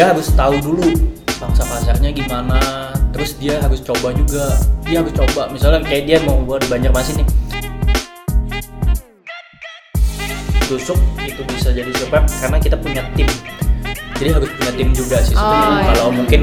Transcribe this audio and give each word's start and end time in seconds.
dia 0.00 0.16
harus 0.16 0.32
tahu 0.32 0.56
dulu 0.64 0.96
bangsa 1.36 1.60
pasarnya 1.68 2.08
gimana 2.08 2.56
terus 3.12 3.36
dia 3.36 3.60
harus 3.60 3.84
coba 3.84 4.16
juga. 4.16 4.56
Dia 4.88 5.04
harus 5.04 5.12
coba 5.12 5.52
misalnya 5.52 5.84
kayak 5.84 6.08
dia 6.08 6.16
mau 6.24 6.40
buat 6.40 6.64
di 6.64 6.72
Banjarmasin 6.72 7.20
nih. 7.20 7.28
Tusuk 10.64 10.96
itu 11.20 11.44
bisa 11.52 11.68
jadi 11.76 11.92
sebab 12.00 12.24
karena 12.32 12.56
kita 12.56 12.80
punya 12.80 13.04
tim. 13.12 13.28
Jadi 14.16 14.40
harus 14.40 14.48
punya 14.56 14.72
tim 14.72 14.88
juga 14.96 15.20
sih 15.20 15.36
sebenarnya. 15.36 15.68
Oh, 15.68 15.76
iya. 15.76 15.84
kalau 15.92 16.06
mungkin 16.16 16.40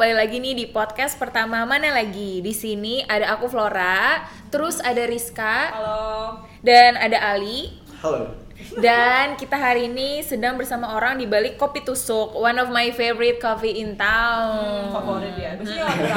kembali 0.00 0.16
lagi 0.16 0.40
nih 0.40 0.56
di 0.56 0.66
podcast 0.72 1.20
pertama 1.20 1.60
mana 1.68 1.92
lagi? 1.92 2.40
Di 2.40 2.56
sini 2.56 3.04
ada 3.04 3.36
aku 3.36 3.52
Flora, 3.52 4.24
terus 4.48 4.80
ada 4.80 5.04
Rizka, 5.04 5.76
Halo. 5.76 6.40
dan 6.64 6.96
ada 6.96 7.20
Ali. 7.20 7.68
Halo. 8.00 8.32
Dan 8.80 9.36
kita 9.36 9.60
hari 9.60 9.92
ini 9.92 10.24
sedang 10.24 10.56
bersama 10.56 10.96
orang 10.96 11.20
di 11.20 11.28
balik 11.28 11.60
Kopi 11.60 11.84
Tusuk, 11.84 12.32
one 12.32 12.56
of 12.56 12.72
my 12.72 12.88
favorite 12.96 13.44
coffee 13.44 13.76
in 13.76 14.00
town. 14.00 14.88
Favorit 14.88 15.36
ya. 15.36 15.52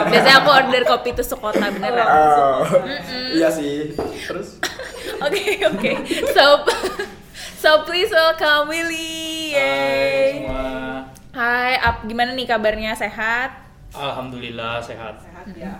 Biasanya 0.07 0.47
aku 0.47 0.49
order 0.63 0.87
kopi 0.87 1.11
tusuk 1.19 1.43
kota 1.43 1.67
beneran. 1.67 2.07
Oh, 2.07 2.63
iya 3.35 3.51
sih. 3.51 3.91
Terus 3.99 4.63
Oke 5.27 5.59
oke, 5.59 5.91
so 6.31 6.63
so 7.59 7.83
please 7.83 8.07
welcome 8.15 8.71
Willy. 8.71 9.51
Semua 9.51 11.11
Hai, 11.35 11.75
ap, 11.83 12.07
gimana 12.07 12.31
nih 12.31 12.47
kabarnya? 12.47 12.95
Sehat? 12.95 13.62
Alhamdulillah 13.93 14.79
sehat. 14.79 15.15
Sehat 15.19 15.45
ya. 15.53 15.73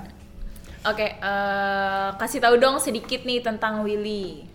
Oke, 0.83 1.16
eh, 1.16 2.09
kasih 2.14 2.39
tahu 2.39 2.56
dong 2.58 2.75
sedikit 2.78 3.23
nih 3.23 3.39
tentang 3.39 3.81
Willy. 3.81 4.45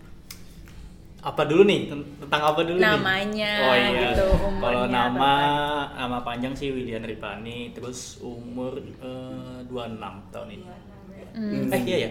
apa 1.19 1.43
dulu 1.43 1.67
nih? 1.67 1.91
Ten- 1.91 2.09
tentang 2.23 2.43
apa 2.47 2.61
dulu 2.63 2.79
Namanya, 2.79 3.53
nih? 3.59 3.67
oh 3.67 3.75
iya. 3.75 3.91
gitu, 4.07 4.27
kalau 4.63 4.87
nama 4.87 5.33
nama 5.91 6.23
panjang 6.23 6.55
sih 6.55 6.71
William 6.71 7.03
Ripani 7.03 7.75
terus 7.75 8.23
umur 8.23 8.79
eh, 8.79 9.59
26 9.67 9.99
tahun 10.31 10.49
ini. 10.55 10.67
Hmm. 11.29 11.71
eh 11.71 11.83
iya 11.85 11.97
ya 11.99 12.11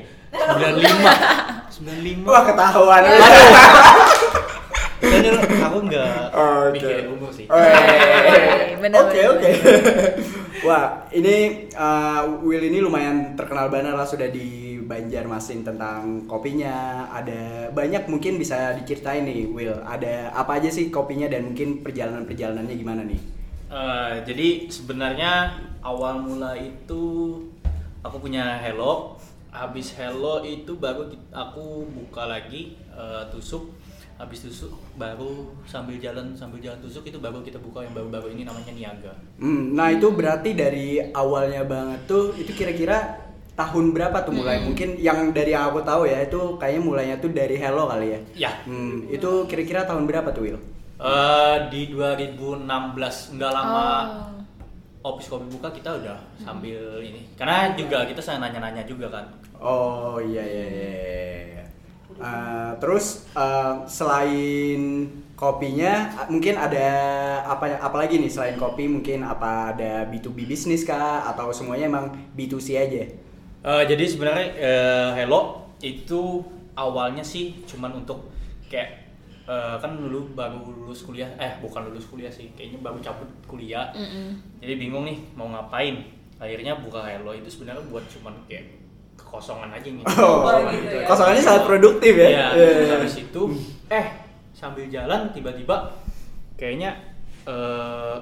95 1.72 1.88
95 1.88 2.28
wah 2.28 2.44
ketahuan. 2.46 3.04
Bener, 5.00 5.34
aku 5.40 5.78
nggak 5.88 6.16
Oke. 6.30 6.70
mikirin 6.76 7.08
umur 7.08 7.32
sih. 7.32 7.48
Oh, 7.48 7.58
Oke, 9.00 9.22
oke. 9.26 9.50
Wah 10.66 11.06
ini 11.14 11.70
uh, 11.78 12.42
Will 12.42 12.66
ini 12.66 12.82
lumayan 12.82 13.38
terkenal 13.38 13.70
banget 13.70 13.94
lah 13.94 14.08
sudah 14.08 14.26
di 14.32 14.80
Banjarmasin 14.82 15.62
tentang 15.68 16.26
kopinya. 16.26 17.06
Ada 17.12 17.70
banyak 17.76 18.08
mungkin 18.08 18.40
bisa 18.40 18.74
diceritain 18.80 19.28
nih 19.28 19.46
Will. 19.52 19.78
Ada 19.84 20.34
apa 20.34 20.58
aja 20.58 20.72
sih 20.72 20.90
kopinya 20.90 21.28
dan 21.28 21.54
mungkin 21.54 21.84
perjalanan 21.86 22.26
perjalanannya 22.26 22.76
gimana 22.80 23.04
nih? 23.04 23.22
Eh, 23.68 24.14
jadi 24.24 24.72
sebenarnya 24.72 25.60
awal 25.84 26.24
mula 26.24 26.56
itu 26.56 27.36
aku 28.00 28.18
punya 28.24 28.56
Hello 28.64 29.20
habis 29.52 29.92
Hello 29.92 30.40
itu 30.40 30.80
baru 30.80 31.12
aku 31.36 31.84
buka 31.92 32.32
lagi 32.32 32.80
eh, 32.96 33.24
tusuk 33.28 33.68
habis 34.18 34.42
tusuk 34.42 34.70
baru 34.96 35.30
sambil 35.64 35.96
jalan 35.98 36.34
sambil 36.34 36.58
jalan 36.58 36.78
tusuk 36.78 37.06
itu 37.06 37.18
baru 37.18 37.40
kita 37.40 37.58
buka 37.58 37.82
yang 37.82 37.94
baru-baru 37.94 38.34
ini 38.34 38.44
namanya 38.44 38.74
Niaga 38.74 39.14
Hmm, 39.38 39.72
nah 39.72 39.88
itu 39.88 40.10
berarti 40.10 40.52
dari 40.52 40.86
awalnya 41.12 41.62
banget 41.64 42.06
tuh 42.06 42.34
itu 42.34 42.50
kira-kira 42.52 43.14
tahun 43.54 43.90
berapa 43.90 44.22
tuh 44.22 44.34
mulai? 44.34 44.62
Mungkin 44.62 44.98
yang 44.98 45.30
dari 45.32 45.50
yang 45.50 45.70
aku 45.70 45.82
tahu 45.82 46.06
ya 46.06 46.22
itu 46.22 46.58
kayaknya 46.58 46.82
mulainya 46.84 47.16
tuh 47.18 47.30
dari 47.30 47.56
Hello 47.56 47.86
kali 47.86 48.08
ya. 48.08 48.20
ya 48.46 48.52
Hmm, 48.66 49.06
itu 49.08 49.46
kira-kira 49.46 49.82
tahun 49.84 50.06
berapa 50.06 50.30
tuh 50.30 50.42
Will? 50.44 50.58
eh, 50.98 51.58
di 51.70 51.94
2016 51.94 52.66
nggak 53.34 53.52
lama 53.52 53.86
Oh. 54.98 55.14
Opis 55.14 55.30
Kopi 55.30 55.46
buka 55.48 55.70
kita 55.70 55.94
udah 55.94 56.18
sambil 56.36 57.00
ini 57.00 57.22
karena 57.34 57.72
juga 57.74 58.04
kita 58.04 58.18
saya 58.18 58.38
nanya-nanya 58.40 58.82
juga 58.84 59.08
kan 59.08 59.26
Oh 59.56 60.18
iya 60.20 60.42
iya 60.42 60.66
iya. 61.54 61.64
Uh, 62.18 62.74
terus 62.82 63.30
uh, 63.38 63.86
selain 63.86 65.06
kopinya 65.38 66.10
uh, 66.18 66.28
mungkin 66.34 66.58
ada 66.58 66.90
apa 67.46 67.78
apalagi 67.78 68.18
nih 68.18 68.32
selain 68.34 68.58
kopi 68.58 68.90
mungkin 68.90 69.22
apa 69.22 69.78
ada 69.78 70.10
B2B 70.10 70.50
bisnis 70.50 70.82
kah 70.82 71.30
atau 71.30 71.54
semuanya 71.54 71.86
emang 71.88 72.10
B2C 72.34 72.68
aja? 72.74 73.06
Eh, 73.68 73.84
jadi 73.84 74.04
sebenarnya 74.08 74.48
eh, 74.56 75.10
Hello 75.20 75.68
itu 75.84 76.40
awalnya 76.78 77.20
sih 77.20 77.58
cuman 77.68 78.00
untuk 78.00 78.32
kayak 78.72 79.12
eh, 79.44 79.76
kan 79.82 79.92
dulu 79.98 80.32
baru 80.38 80.62
lulus 80.72 81.04
kuliah 81.04 81.28
eh 81.36 81.60
bukan 81.60 81.92
lulus 81.92 82.08
kuliah 82.08 82.32
sih 82.32 82.48
kayaknya 82.56 82.80
baru 82.80 83.02
cabut 83.04 83.28
kuliah 83.44 83.92
Mm-mm. 83.92 84.62
jadi 84.64 84.80
bingung 84.80 85.04
nih 85.10 85.20
mau 85.36 85.52
ngapain 85.52 86.00
akhirnya 86.40 86.80
buka 86.80 87.02
Hello 87.02 87.36
itu 87.36 87.50
sebenarnya 87.50 87.84
buat 87.92 88.06
cuman 88.08 88.40
kayak 88.48 88.77
kekosongan 89.28 89.68
aja 89.70 89.84
nih 89.86 90.04
Oh, 90.16 90.40
Kosongan 90.42 90.74
gitu 90.74 90.96
ya. 90.96 91.06
kosongannya 91.06 91.44
sangat 91.44 91.64
produktif 91.66 92.14
ya. 92.16 92.28
Iya, 92.28 92.46
Iya, 92.50 92.70
iya. 92.80 92.94
habis 92.96 93.16
itu 93.18 93.42
eh 93.88 94.06
sambil 94.52 94.88
jalan 94.88 95.30
tiba-tiba 95.30 95.76
kayaknya 96.56 96.96
eh, 97.44 98.16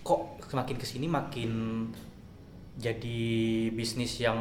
kok 0.00 0.20
semakin 0.44 0.76
ke 0.76 0.84
sini 0.84 1.06
makin 1.06 1.50
jadi 2.74 3.22
bisnis 3.70 4.18
yang 4.18 4.38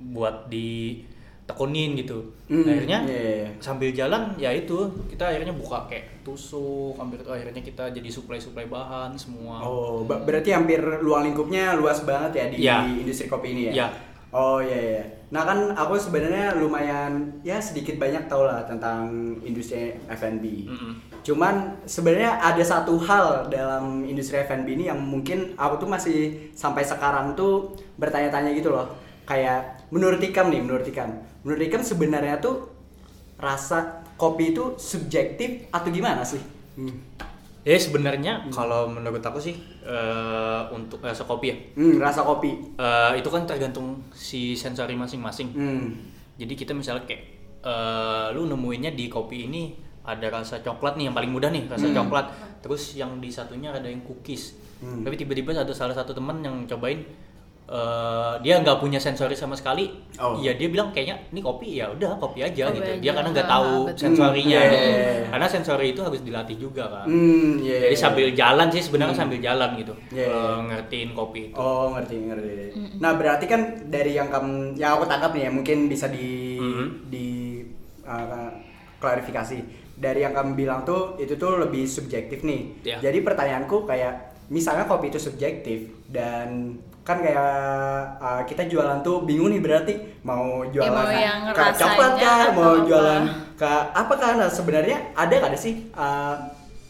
buat 0.00 0.46
ditekunin 0.48 1.98
gitu. 1.98 2.22
Hmm, 2.46 2.62
akhirnya 2.64 3.02
iya, 3.04 3.20
iya. 3.44 3.48
sambil 3.58 3.90
jalan 3.90 4.30
ya 4.36 4.48
itu 4.48 4.78
kita 5.06 5.26
akhirnya 5.26 5.52
buka 5.52 5.84
kayak 5.86 6.22
tusuk, 6.22 6.94
hampir 6.94 7.18
akhirnya 7.20 7.58
kita 7.58 7.90
jadi 7.90 8.06
supply-supply 8.06 8.66
bahan 8.66 9.12
semua. 9.14 9.58
Oh, 9.60 10.02
berarti 10.04 10.50
hampir 10.50 10.78
luang 10.98 11.24
lingkupnya 11.24 11.74
luas 11.74 12.00
banget 12.02 12.32
ya 12.32 12.44
di 12.46 12.56
Iya. 12.62 12.76
industri 12.96 13.26
kopi 13.26 13.52
ini 13.52 13.62
ya? 13.68 13.72
Iya. 13.74 13.88
Oh 14.28 14.60
iya 14.60 14.76
iya. 14.76 15.02
Nah 15.32 15.44
kan 15.44 15.72
aku 15.72 15.96
sebenarnya 15.96 16.56
lumayan 16.56 17.40
ya 17.40 17.56
sedikit 17.60 17.96
banyak 17.96 18.28
tau 18.28 18.44
lah 18.44 18.64
tentang 18.68 19.08
industri 19.40 19.96
F&B. 20.04 20.68
Mm-mm. 20.68 20.92
Cuman 21.24 21.80
sebenarnya 21.88 22.36
ada 22.36 22.60
satu 22.60 23.00
hal 23.00 23.48
dalam 23.48 24.04
industri 24.04 24.40
F&B 24.44 24.68
ini 24.68 24.84
yang 24.92 25.00
mungkin 25.00 25.56
aku 25.56 25.84
tuh 25.84 25.88
masih 25.88 26.52
sampai 26.52 26.84
sekarang 26.84 27.32
tuh 27.32 27.72
bertanya-tanya 27.96 28.52
gitu 28.52 28.68
loh. 28.68 28.92
Kayak 29.24 29.84
menurut 29.92 30.20
Ikam 30.20 30.52
nih, 30.52 30.60
menurut 30.60 30.84
Ikam. 30.84 31.24
Menurut 31.44 31.62
Ikam 31.64 31.80
sebenarnya 31.84 32.40
tuh 32.40 32.68
rasa 33.40 34.04
kopi 34.20 34.52
itu 34.52 34.76
subjektif 34.76 35.68
atau 35.72 35.88
gimana 35.88 36.24
sih? 36.24 36.40
Hmm. 36.76 36.96
Ya 37.68 37.76
sebenarnya 37.76 38.48
kalau 38.48 38.88
menurut 38.88 39.20
aku 39.20 39.36
sih 39.36 39.52
eh, 39.84 40.62
untuk 40.72 41.04
rasa 41.04 41.28
kopi 41.28 41.52
ya 41.52 41.56
Hmm, 41.76 42.00
rasa 42.00 42.24
kopi. 42.24 42.72
Eh, 42.80 43.12
itu 43.20 43.28
kan 43.28 43.44
tergantung 43.44 44.00
si 44.16 44.56
sensori 44.56 44.96
masing-masing. 44.96 45.52
Hmm. 45.52 45.92
Jadi 46.40 46.56
kita 46.56 46.72
misalnya 46.72 47.04
kayak 47.04 47.22
eh, 47.60 48.26
lu 48.32 48.48
nemuinnya 48.48 48.96
di 48.96 49.12
kopi 49.12 49.44
ini 49.44 49.76
ada 50.08 50.32
rasa 50.32 50.64
coklat 50.64 50.96
nih 50.96 51.12
yang 51.12 51.16
paling 51.16 51.28
mudah 51.28 51.52
nih 51.52 51.68
rasa 51.68 51.92
coklat. 51.92 52.32
Terus 52.64 52.96
yang 52.96 53.20
di 53.20 53.28
satunya 53.28 53.68
ada 53.68 53.84
yang 53.84 54.00
cookies. 54.00 54.56
Hmm. 54.80 55.04
Tapi 55.04 55.20
tiba-tiba 55.20 55.52
ada 55.52 55.74
salah 55.76 55.92
satu 55.92 56.16
teman 56.16 56.40
yang 56.40 56.64
cobain 56.64 57.04
eh, 57.68 58.34
dia 58.40 58.58
nggak 58.58 58.78
punya 58.78 58.96
sensori 58.96 59.32
sama 59.32 59.52
sekali. 59.52 59.92
Oh. 60.16 60.34
Iya 60.34 60.56
dia 60.56 60.68
bilang 60.68 60.88
kayaknya 60.88 61.20
ini 61.28 61.38
kopi 61.38 61.76
ya 61.76 61.86
udah 61.88 62.16
kopi 62.16 62.40
aja 62.40 62.64
Kopi 62.66 62.80
gitu. 62.80 62.88
aja. 62.88 62.96
Dia 62.98 63.12
karena 63.12 63.28
nggak 63.30 63.44
Ah, 63.44 63.54
tahu 63.54 63.72
betul. 63.86 64.00
sensorinya. 64.00 64.58
Hmm, 64.58 64.66
gitu. 64.66 64.78
iya, 64.80 64.88
iya, 64.88 65.10
iya. 65.12 65.26
Karena 65.28 65.46
sensori 65.46 65.86
itu 65.88 66.00
harus 66.00 66.20
dilatih 66.22 66.56
juga 66.56 66.84
kan. 66.88 67.04
Hmm, 67.04 67.60
iya. 67.60 67.76
Jadi 67.84 67.92
iya. 67.92 68.00
sambil 68.00 68.26
jalan 68.32 68.68
sih 68.68 68.82
sebenarnya 68.82 69.14
sambil 69.14 69.38
jalan 69.38 69.70
gitu. 69.76 69.94
Iya, 70.10 70.24
iya. 70.24 70.32
eh, 70.32 70.58
ngertiin 70.66 71.10
kopi 71.12 71.40
itu. 71.46 71.56
Oh 71.56 71.92
ngerti 71.92 72.14
ngerti. 72.18 72.50
Nah 72.96 73.12
berarti 73.12 73.44
kan 73.44 73.60
dari 73.84 74.12
yang 74.12 74.28
kamu 74.28 74.74
yang 74.74 74.96
aku 74.96 75.04
tangkap 75.04 75.30
nih 75.32 75.42
ya 75.44 75.50
mungkin 75.52 75.78
bisa 75.86 76.08
di 76.08 76.56
Mhm. 76.56 76.86
di 77.06 77.28
uh, 78.02 78.48
klarifikasi 78.96 79.56
dari 79.94 80.22
yang 80.22 80.32
kamu 80.32 80.54
bilang 80.54 80.82
tuh 80.82 81.14
itu 81.16 81.34
tuh 81.34 81.58
lebih 81.58 81.84
subjektif 81.84 82.42
nih. 82.42 82.62
Ya. 82.82 82.96
Jadi 82.98 83.20
pertanyaanku 83.20 83.84
kayak 83.84 84.14
misalnya 84.48 84.88
kopi 84.88 85.12
itu 85.12 85.20
subjektif 85.20 85.92
dan 86.08 86.78
kan 87.08 87.24
kayak 87.24 87.48
uh, 88.20 88.42
kita 88.44 88.68
jualan 88.68 89.00
tuh 89.00 89.24
bingung 89.24 89.48
nih 89.48 89.64
berarti 89.64 89.96
mau 90.28 90.60
jualan 90.68 90.92
mau 90.92 91.08
yang 91.08 91.40
ke 91.56 91.64
coklat 91.80 92.12
kah, 92.20 92.52
atau 92.52 92.52
mau 92.52 92.74
apa? 92.76 92.84
jualan 92.84 93.22
ke 93.56 93.72
apa 93.96 94.14
kan 94.20 94.34
Nah, 94.36 94.52
sebenarnya 94.52 95.16
ada 95.16 95.32
nggak 95.32 95.50
ada 95.56 95.58
sih 95.58 95.88
uh, 95.96 96.36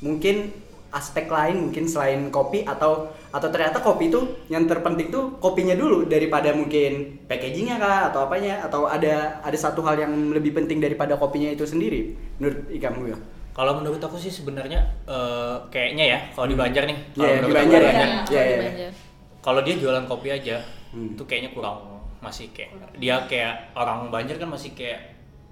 mungkin 0.03 0.51
aspek 0.89 1.29
lain 1.29 1.69
mungkin 1.69 1.85
selain 1.85 2.33
kopi 2.35 2.65
atau 2.65 3.13
atau 3.29 3.49
ternyata 3.53 3.79
kopi 3.85 4.09
itu 4.09 4.21
yang 4.49 4.65
terpenting 4.65 5.13
tuh 5.13 5.37
kopinya 5.37 5.77
dulu 5.77 6.09
daripada 6.09 6.51
mungkin 6.51 7.23
packagingnya 7.29 7.77
kah 7.77 8.09
atau 8.11 8.25
apanya? 8.27 8.65
Atau 8.65 8.89
ada 8.89 9.39
ada 9.45 9.59
satu 9.59 9.85
hal 9.85 10.01
yang 10.01 10.33
lebih 10.33 10.57
penting 10.57 10.81
daripada 10.81 11.15
kopinya 11.21 11.53
itu 11.53 11.63
sendiri? 11.69 12.17
Menurut 12.41 12.67
ikam 12.73 12.99
gue 13.05 13.15
Kalau 13.53 13.75
menurut 13.77 14.01
aku 14.01 14.17
sih 14.17 14.33
sebenarnya 14.33 14.81
eh, 15.05 15.57
kayaknya 15.69 16.05
ya 16.17 16.19
kalau 16.33 16.49
di 16.49 16.57
Banjar 16.57 16.89
nih. 16.89 16.99
kalau 17.13 17.27
Iya, 17.27 17.35
menurut 17.37 17.49
di 17.49 17.55
aku 17.55 17.59
Banjar 17.59 17.81
ya. 17.81 17.93
Iya, 17.93 18.03
Iya, 18.33 18.57
kalau 18.65 19.08
iya, 19.39 19.41
iya. 19.41 19.45
Kalau 19.45 19.61
dia 19.63 19.75
jualan 19.79 20.05
kopi 20.05 20.29
aja, 20.31 20.59
Hmm. 20.89 21.13
itu 21.13 21.23
kayaknya 21.29 21.53
kurang 21.53 21.85
masih 22.19 22.49
kayak 22.51 22.73
dia 22.97 23.15
kayak 23.29 23.77
orang 23.77 24.09
Banjar 24.11 24.41
kan 24.41 24.51
masih 24.51 24.73
kayak 24.75 24.99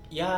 ya 0.08 0.32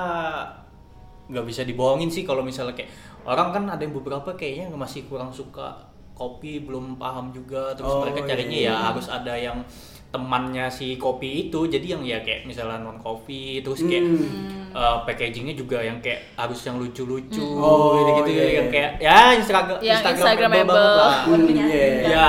nggak 1.29 1.45
bisa 1.45 1.63
dibohongin 1.65 2.11
sih 2.11 2.25
kalau 2.25 2.41
misalnya 2.43 2.75
kayak 2.75 2.91
orang 3.25 3.49
kan 3.55 3.65
ada 3.69 3.81
yang 3.85 3.95
beberapa 3.95 4.33
kayaknya 4.35 4.73
masih 4.75 5.07
kurang 5.07 5.31
suka 5.31 5.77
kopi 6.19 6.67
belum 6.67 6.99
paham 6.99 7.31
juga 7.31 7.73
terus 7.79 7.89
Oh, 7.89 8.03
mereka 8.03 8.25
iya, 8.25 8.29
carinya 8.29 8.59
iya. 8.59 8.73
ya 8.75 8.85
harus 8.91 9.07
ada 9.07 9.35
yang 9.39 9.63
temannya 10.09 10.67
si 10.69 10.97
kopi 10.97 11.47
itu 11.47 11.69
jadi 11.69 11.93
yang 11.93 12.03
ya 12.03 12.19
kayak 12.21 12.49
misalnya 12.49 12.81
non 12.81 12.97
kopi 12.97 13.61
terus 13.61 13.85
kayak 13.85 14.09
Hmm. 14.09 14.73
uh, 14.73 14.97
packagingnya 15.05 15.53
juga 15.53 15.81
yang 15.81 16.01
kayak 16.01 16.33
harus 16.33 16.65
yang 16.65 16.77
lucu-lucu 16.77 17.45
Oh, 17.45 18.17
gitu 18.17 18.31
iya, 18.33 18.45
iya. 18.45 18.55
yang 18.57 18.69
kayak 18.69 18.91
ya 18.97 19.19
Instagram 19.37 19.77
Yang 19.79 20.01
Instagramable 20.01 20.65
Instagramable. 20.65 20.97
lah. 20.97 21.15
Hmm, 21.29 21.45
iya. 21.53 21.87
Ya. 22.09 22.29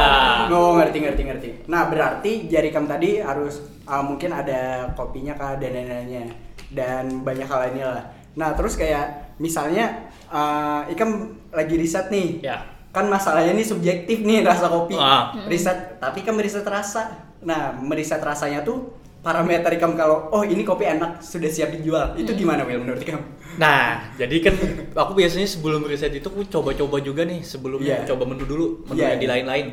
Oh 0.52 0.76
ngerti 0.76 0.98
ngerti 1.00 1.22
ngerti. 1.24 1.50
Nah 1.68 1.88
berarti 1.88 2.32
Jarikam 2.48 2.84
tadi 2.84 3.24
harus 3.24 3.60
uh, 3.88 4.04
mungkin 4.04 4.32
ada 4.32 4.92
kopinya 4.92 5.32
kah 5.34 5.56
dan 5.56 5.72
lain-lainnya 5.72 6.36
dan 6.70 7.24
banyak 7.24 7.48
hal 7.48 7.60
lainnya 7.64 7.88
lah. 7.96 8.04
Nah 8.36 8.60
terus 8.60 8.76
kayak 8.76 9.40
misalnya 9.40 10.12
uh, 10.28 10.84
Ikam 10.92 11.32
lagi 11.50 11.80
riset 11.80 12.12
nih. 12.12 12.44
Ya. 12.44 12.60
Kan 12.92 13.08
masalahnya 13.08 13.56
nih 13.56 13.64
subjektif 13.64 14.20
nih 14.20 14.44
rasa 14.44 14.68
kopi. 14.68 15.00
Ah. 15.00 15.32
Riset 15.48 15.96
tapi 16.04 16.28
kan 16.28 16.36
meriset 16.36 16.68
rasa. 16.68 17.29
Nah 17.44 17.76
meriset 17.80 18.20
rasanya 18.20 18.64
tuh 18.64 18.92
parameter 19.20 19.68
Ikam 19.76 20.00
kalau 20.00 20.32
oh 20.32 20.44
ini 20.48 20.64
kopi 20.64 20.88
enak 20.88 21.20
sudah 21.20 21.52
siap 21.52 21.76
dijual. 21.76 22.16
Itu 22.16 22.32
gimana 22.36 22.64
Will 22.64 22.80
menurut 22.80 23.04
Ikam? 23.04 23.20
Nah, 23.60 24.00
jadi 24.16 24.40
kan 24.40 24.56
aku 24.96 25.12
biasanya 25.20 25.44
sebelum 25.44 25.84
riset 25.84 26.16
itu 26.16 26.32
aku 26.32 26.48
coba-coba 26.48 27.04
juga 27.04 27.28
nih 27.28 27.44
sebelumnya 27.44 28.00
Iya. 28.00 28.08
coba 28.08 28.24
menu 28.24 28.48
dulu, 28.48 28.88
menu 28.88 29.04
Iya, 29.04 29.08
yang 29.12 29.20
di 29.20 29.28
iya. 29.28 29.34
lain-lain. 29.36 29.68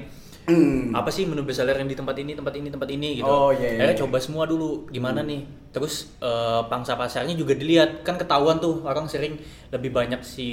Hmm. 0.47 0.91
Apa 0.91 1.11
sih 1.11 1.27
menu 1.27 1.47
bestseller 1.47 1.79
yang 1.79 1.87
di 1.87 1.95
tempat 1.95 2.19
ini, 2.19 2.35
tempat 2.35 2.55
ini, 2.59 2.69
tempat 2.71 2.89
ini 2.91 3.23
gitu. 3.23 3.31
Oh, 3.31 3.55
iya, 3.55 3.79
iya. 3.79 3.79
Akhirnya 3.87 3.99
coba 4.03 4.19
semua 4.19 4.45
dulu 4.51 4.91
gimana 4.91 5.23
nih. 5.23 5.47
Terus 5.71 6.11
eh, 6.19 6.63
pangsa 6.67 6.99
pasarnya 6.99 7.39
juga 7.39 7.55
dilihat. 7.55 8.03
Kan 8.03 8.19
ketahuan 8.19 8.59
tuh 8.59 8.83
orang 8.83 9.07
sering 9.07 9.39
lebih 9.71 9.95
banyak 9.95 10.19
si 10.27 10.49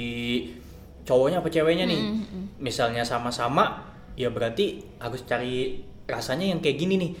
cowoknya 1.02 1.42
apa 1.42 1.50
ceweknya 1.50 1.90
nih. 1.90 2.02
Misalnya 2.62 3.02
sama-sama, 3.02 3.82
ya 4.14 4.30
berarti 4.30 4.82
harus 5.02 5.26
cari 5.26 5.82
rasanya 6.06 6.52
yang 6.52 6.60
kayak 6.60 6.76
gini 6.76 6.94
nih. 6.98 7.12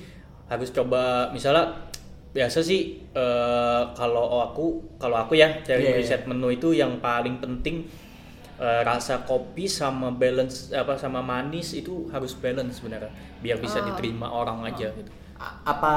Harus 0.46 0.68
coba 0.70 1.32
misalnya 1.32 1.88
biasa 2.34 2.60
sih 2.60 3.00
eh, 3.14 3.82
kalau 3.94 4.42
aku 4.42 4.96
kalau 4.98 5.16
aku 5.16 5.38
ya 5.38 5.62
dari 5.62 5.86
Iya, 5.86 5.90
iya. 5.94 5.98
riset 6.02 6.22
menu 6.26 6.50
itu 6.50 6.74
yang 6.74 6.98
paling 6.98 7.38
penting 7.38 7.86
eh, 8.58 8.80
rasa 8.82 9.22
kopi 9.22 9.70
sama 9.70 10.10
balance 10.10 10.74
apa 10.74 10.98
sama 10.98 11.22
manis 11.22 11.72
itu 11.72 12.10
harus 12.10 12.34
balance 12.34 12.82
sebenarnya 12.82 13.10
biar 13.38 13.58
bisa 13.58 13.78
Oh. 13.80 13.86
diterima 13.86 14.26
orang 14.28 14.66
aja 14.66 14.90
gitu. 14.92 15.10
Apa 15.64 15.94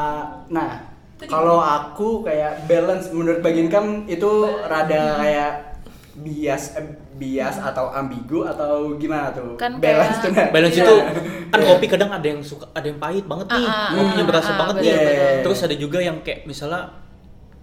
nah 0.47 0.93
kalau 1.25 1.57
aku 1.57 2.21
kayak 2.21 2.69
balance 2.69 3.09
menurut 3.09 3.41
bagian 3.41 3.67
kam 3.67 4.05
itu 4.05 4.29
rada 4.69 5.17
kayak 5.17 5.51
bias 6.17 6.73
eh, 6.73 6.85
bias 7.13 7.55
atau 7.57 7.89
ambigu 7.89 8.41
atau 8.43 8.95
gimana 8.95 9.29
tuh 9.29 9.53
Kan 9.55 9.77
balance 9.77 10.17
kayak- 10.17 10.23
tuh 10.23 10.31
nah. 10.33 10.47
Balance 10.49 10.75
Iya. 10.75 10.83
itu 10.83 10.95
kan 11.47 11.59
kopi 11.63 11.85
kadang 11.87 12.09
ada 12.11 12.27
yang 12.27 12.41
suka 12.41 12.65
ada 12.69 12.83
yang 12.83 12.97
pahit 12.97 13.23
banget 13.23 13.47
nih, 13.49 13.65
Ah, 13.65 13.89
kopinya 13.91 14.17
ah, 14.17 14.27
berasa 14.27 14.49
ah, 14.49 14.57
banget 14.57 14.75
betul, 14.75 14.87
nih. 14.87 14.97
betul. 14.97 15.37
Terus 15.43 15.59
ada 15.61 15.75
juga 15.77 15.97
yang 15.99 16.17
kayak 16.19 16.39
misalnya 16.43 16.81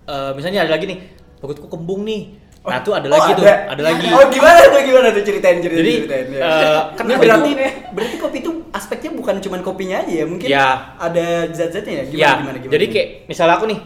eh, 0.04 0.30
misalnya 0.32 0.60
ada 0.62 0.72
lagi 0.72 0.86
nih 0.86 0.98
perutku 1.36 1.66
kembung 1.66 2.02
nih. 2.02 2.22
Nah, 2.62 2.80
tuh 2.80 2.92
ada 2.92 3.04
Oh, 3.04 3.12
lagi 3.12 3.30
tuh, 3.34 3.44
ada 3.44 3.76
lagi. 3.78 4.08
oh 4.08 4.24
gimana 4.26 4.56
tuh 4.64 4.80
gimana 4.82 5.08
tuh 5.10 5.20
ceritain 5.20 5.60
ceritain 5.60 5.84
Jadi, 5.84 5.94
ceritain 6.00 6.26
ya. 6.30 6.40
eh, 6.40 6.80
kan 6.96 7.04
Ini 7.04 7.12
ada 7.12 7.20
berarti 7.20 7.50
juga- 7.50 7.74
berarti 7.92 8.16
kopi 8.16 8.36
itu 8.40 8.50
aspeknya 8.70 9.10
bukan 9.12 9.34
cuman 9.38 9.60
kopinya 9.60 9.96
aja 10.00 10.12
ya 10.14 10.24
mungkin 10.24 10.48
Ya. 10.48 10.96
ada 10.96 11.26
zat-zatnya 11.46 11.92
ya 11.94 12.04
gimana 12.06 12.16
ya, 12.16 12.32
gimana 12.38 12.56
gimana 12.58 12.72
jadi 12.72 12.86
kayak 12.88 13.08
misalnya 13.28 13.54
aku 13.54 13.66
nih, 13.66 13.78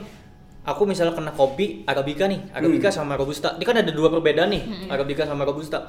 aku 0.69 0.85
misalnya 0.85 1.17
kena 1.17 1.33
kopi 1.33 1.81
arabica 1.83 2.29
nih, 2.29 2.53
arabica 2.53 2.93
Hmm. 2.93 2.97
sama 3.01 3.17
robusta. 3.17 3.57
Ini 3.57 3.65
kan 3.65 3.77
ada 3.81 3.89
dua 3.89 4.13
perbedaan 4.13 4.53
nih, 4.53 4.63
arabica 4.87 5.25
sama 5.25 5.49
robusta. 5.49 5.89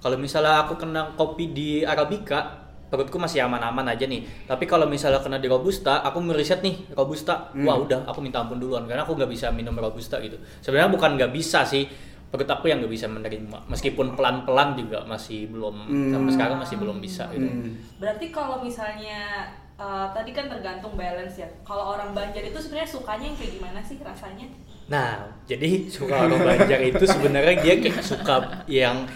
Kalau 0.00 0.16
misalnya 0.16 0.64
aku 0.64 0.76
kena 0.76 1.16
kopi 1.16 1.50
di 1.50 1.80
arabica, 1.80 2.68
perutku 2.88 3.16
masih 3.16 3.44
aman-aman 3.44 3.86
aja 3.86 4.04
nih. 4.04 4.24
Tapi 4.44 4.64
kalau 4.64 4.84
misalnya 4.84 5.20
kena 5.20 5.36
di 5.36 5.46
robusta, 5.46 6.00
aku 6.00 6.20
meriset 6.20 6.60
nih 6.60 6.92
robusta. 6.92 7.48
Hmm. 7.52 7.64
Wah 7.64 7.76
udah, 7.78 8.04
aku 8.04 8.20
minta 8.20 8.40
ampun 8.40 8.60
duluan 8.60 8.84
karena 8.84 9.04
aku 9.04 9.16
nggak 9.16 9.30
bisa 9.30 9.48
minum 9.50 9.72
robusta 9.72 10.20
gitu. 10.20 10.36
Sebenarnya 10.60 10.90
bukan 10.90 11.16
nggak 11.16 11.30
bisa 11.30 11.62
sih, 11.62 11.84
perut 12.30 12.46
aku 12.46 12.66
yang 12.66 12.80
nggak 12.80 12.90
bisa 12.90 13.06
menerima. 13.06 13.58
Meskipun 13.68 14.14
pelan-pelan 14.14 14.74
juga 14.74 15.04
masih 15.04 15.48
belum 15.48 15.74
Hmm. 15.86 16.10
sampai 16.10 16.32
sekarang 16.32 16.56
masih 16.58 16.76
belum 16.78 16.96
bisa 16.98 17.28
gitu. 17.30 17.44
Hmm. 17.44 17.76
Berarti 18.00 18.26
kalau 18.28 18.58
misalnya 18.58 19.52
eh, 19.80 20.06
tadi 20.12 20.30
kan 20.36 20.46
tergantung 20.52 20.92
balance 20.94 21.40
ya. 21.40 21.48
Kalau 21.64 21.96
orang 21.96 22.12
Banjar 22.12 22.44
itu 22.44 22.58
sebenarnya 22.60 22.90
sukanya 22.92 23.24
yang 23.32 23.38
kayak 23.40 23.52
gimana 23.56 23.80
sih 23.80 23.96
rasanya? 24.04 24.46
Nah, 24.92 25.08
jadi 25.48 25.88
suka 25.88 26.28
orang 26.28 26.42
Banjar 26.44 26.80
itu 26.84 27.04
sebenarnya 27.08 27.54
dia 27.64 27.74
kayak 27.80 28.04
suka 28.04 28.36
yang 28.68 29.08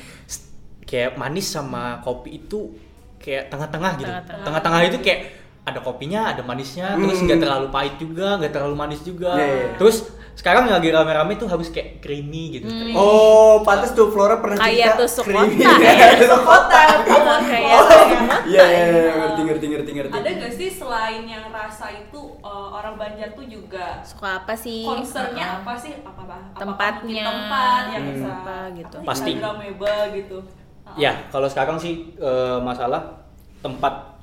kayak 0.88 1.16
manis 1.20 1.49
sama 1.52 2.00
kopi 2.00 2.40
itu 2.44 2.72
kayak 3.20 3.52
tengah-tengah 3.52 3.93
gitu. 4.00 4.12
Tengah-tengah. 4.44 4.78
Itu 4.88 5.00
kayak 5.05 5.20
ada 5.64 5.81
kopinya, 5.81 6.28
ada 6.28 6.44
manisnya, 6.44 6.93
terus 6.93 7.19
Hmm. 7.20 7.25
nggak 7.25 7.40
terlalu 7.40 7.66
pahit 7.72 7.94
juga, 7.96 8.37
nggak 8.37 8.52
terlalu 8.52 8.76
manis 8.76 9.00
juga. 9.00 9.32
Iya, 9.32 9.46
iya. 9.49 9.69
Terus 9.81 9.96
sekarang 10.35 10.67
yang 10.67 10.77
lagi 10.77 10.91
rame-rame 10.91 11.35
tuh 11.35 11.47
harus 11.47 11.69
kayak 11.69 11.99
creamy 11.99 12.59
gitu. 12.59 12.67
Oh, 12.93 13.63
pantas 13.63 13.91
tuh 13.91 14.09
Flora 14.09 14.37
pernah 14.37 14.59
Kayak 14.59 14.95
cerita 14.95 15.01
tusuk 15.01 15.25
creamy. 15.25 15.59
kota 15.59 15.81
ya. 15.89 16.07
Tusuk 16.17 16.43
kota. 16.43 16.79
Iya, 16.85 17.33
kayak 17.41 17.71
Oh, 17.75 17.87
kayak- 17.89 18.43
Iya, 18.45 18.63
iya, 18.63 18.85
iya, 18.85 19.13
ngerti, 19.17 19.41
ngerti, 19.43 19.67
ngerti, 19.69 19.91
ngerti. 19.95 20.13
Ada 20.13 20.31
gak 20.37 20.53
sih 20.53 20.69
selain 20.69 21.23
yang 21.25 21.49
rasa 21.49 21.87
itu 21.91 22.21
eh, 22.37 22.69
orang 22.71 22.95
Banjar 22.95 23.33
tuh 23.33 23.45
juga 23.45 24.03
suka 24.03 24.41
apa 24.41 24.55
sih? 24.55 24.83
concernnya 24.83 25.47
Ah. 25.49 25.59
apa 25.61 25.73
sih? 25.75 25.93
Apa 25.99 26.21
apa? 26.21 26.37
Tempatnya. 26.55 27.25
tempat 27.25 27.83
yang 27.91 28.03
Hmm. 28.03 28.13
bisa 28.13 28.29
Apa 28.37 28.57
gitu. 28.73 28.97
Pasti. 29.03 29.31
Instagramable 29.33 29.99
gitu. 30.15 30.39
Ya, 30.95 31.27
kalau 31.29 31.47
sekarang 31.47 31.75
sih 31.75 32.13
eh, 32.15 32.59
masalah 32.61 33.23
tempat 33.59 34.13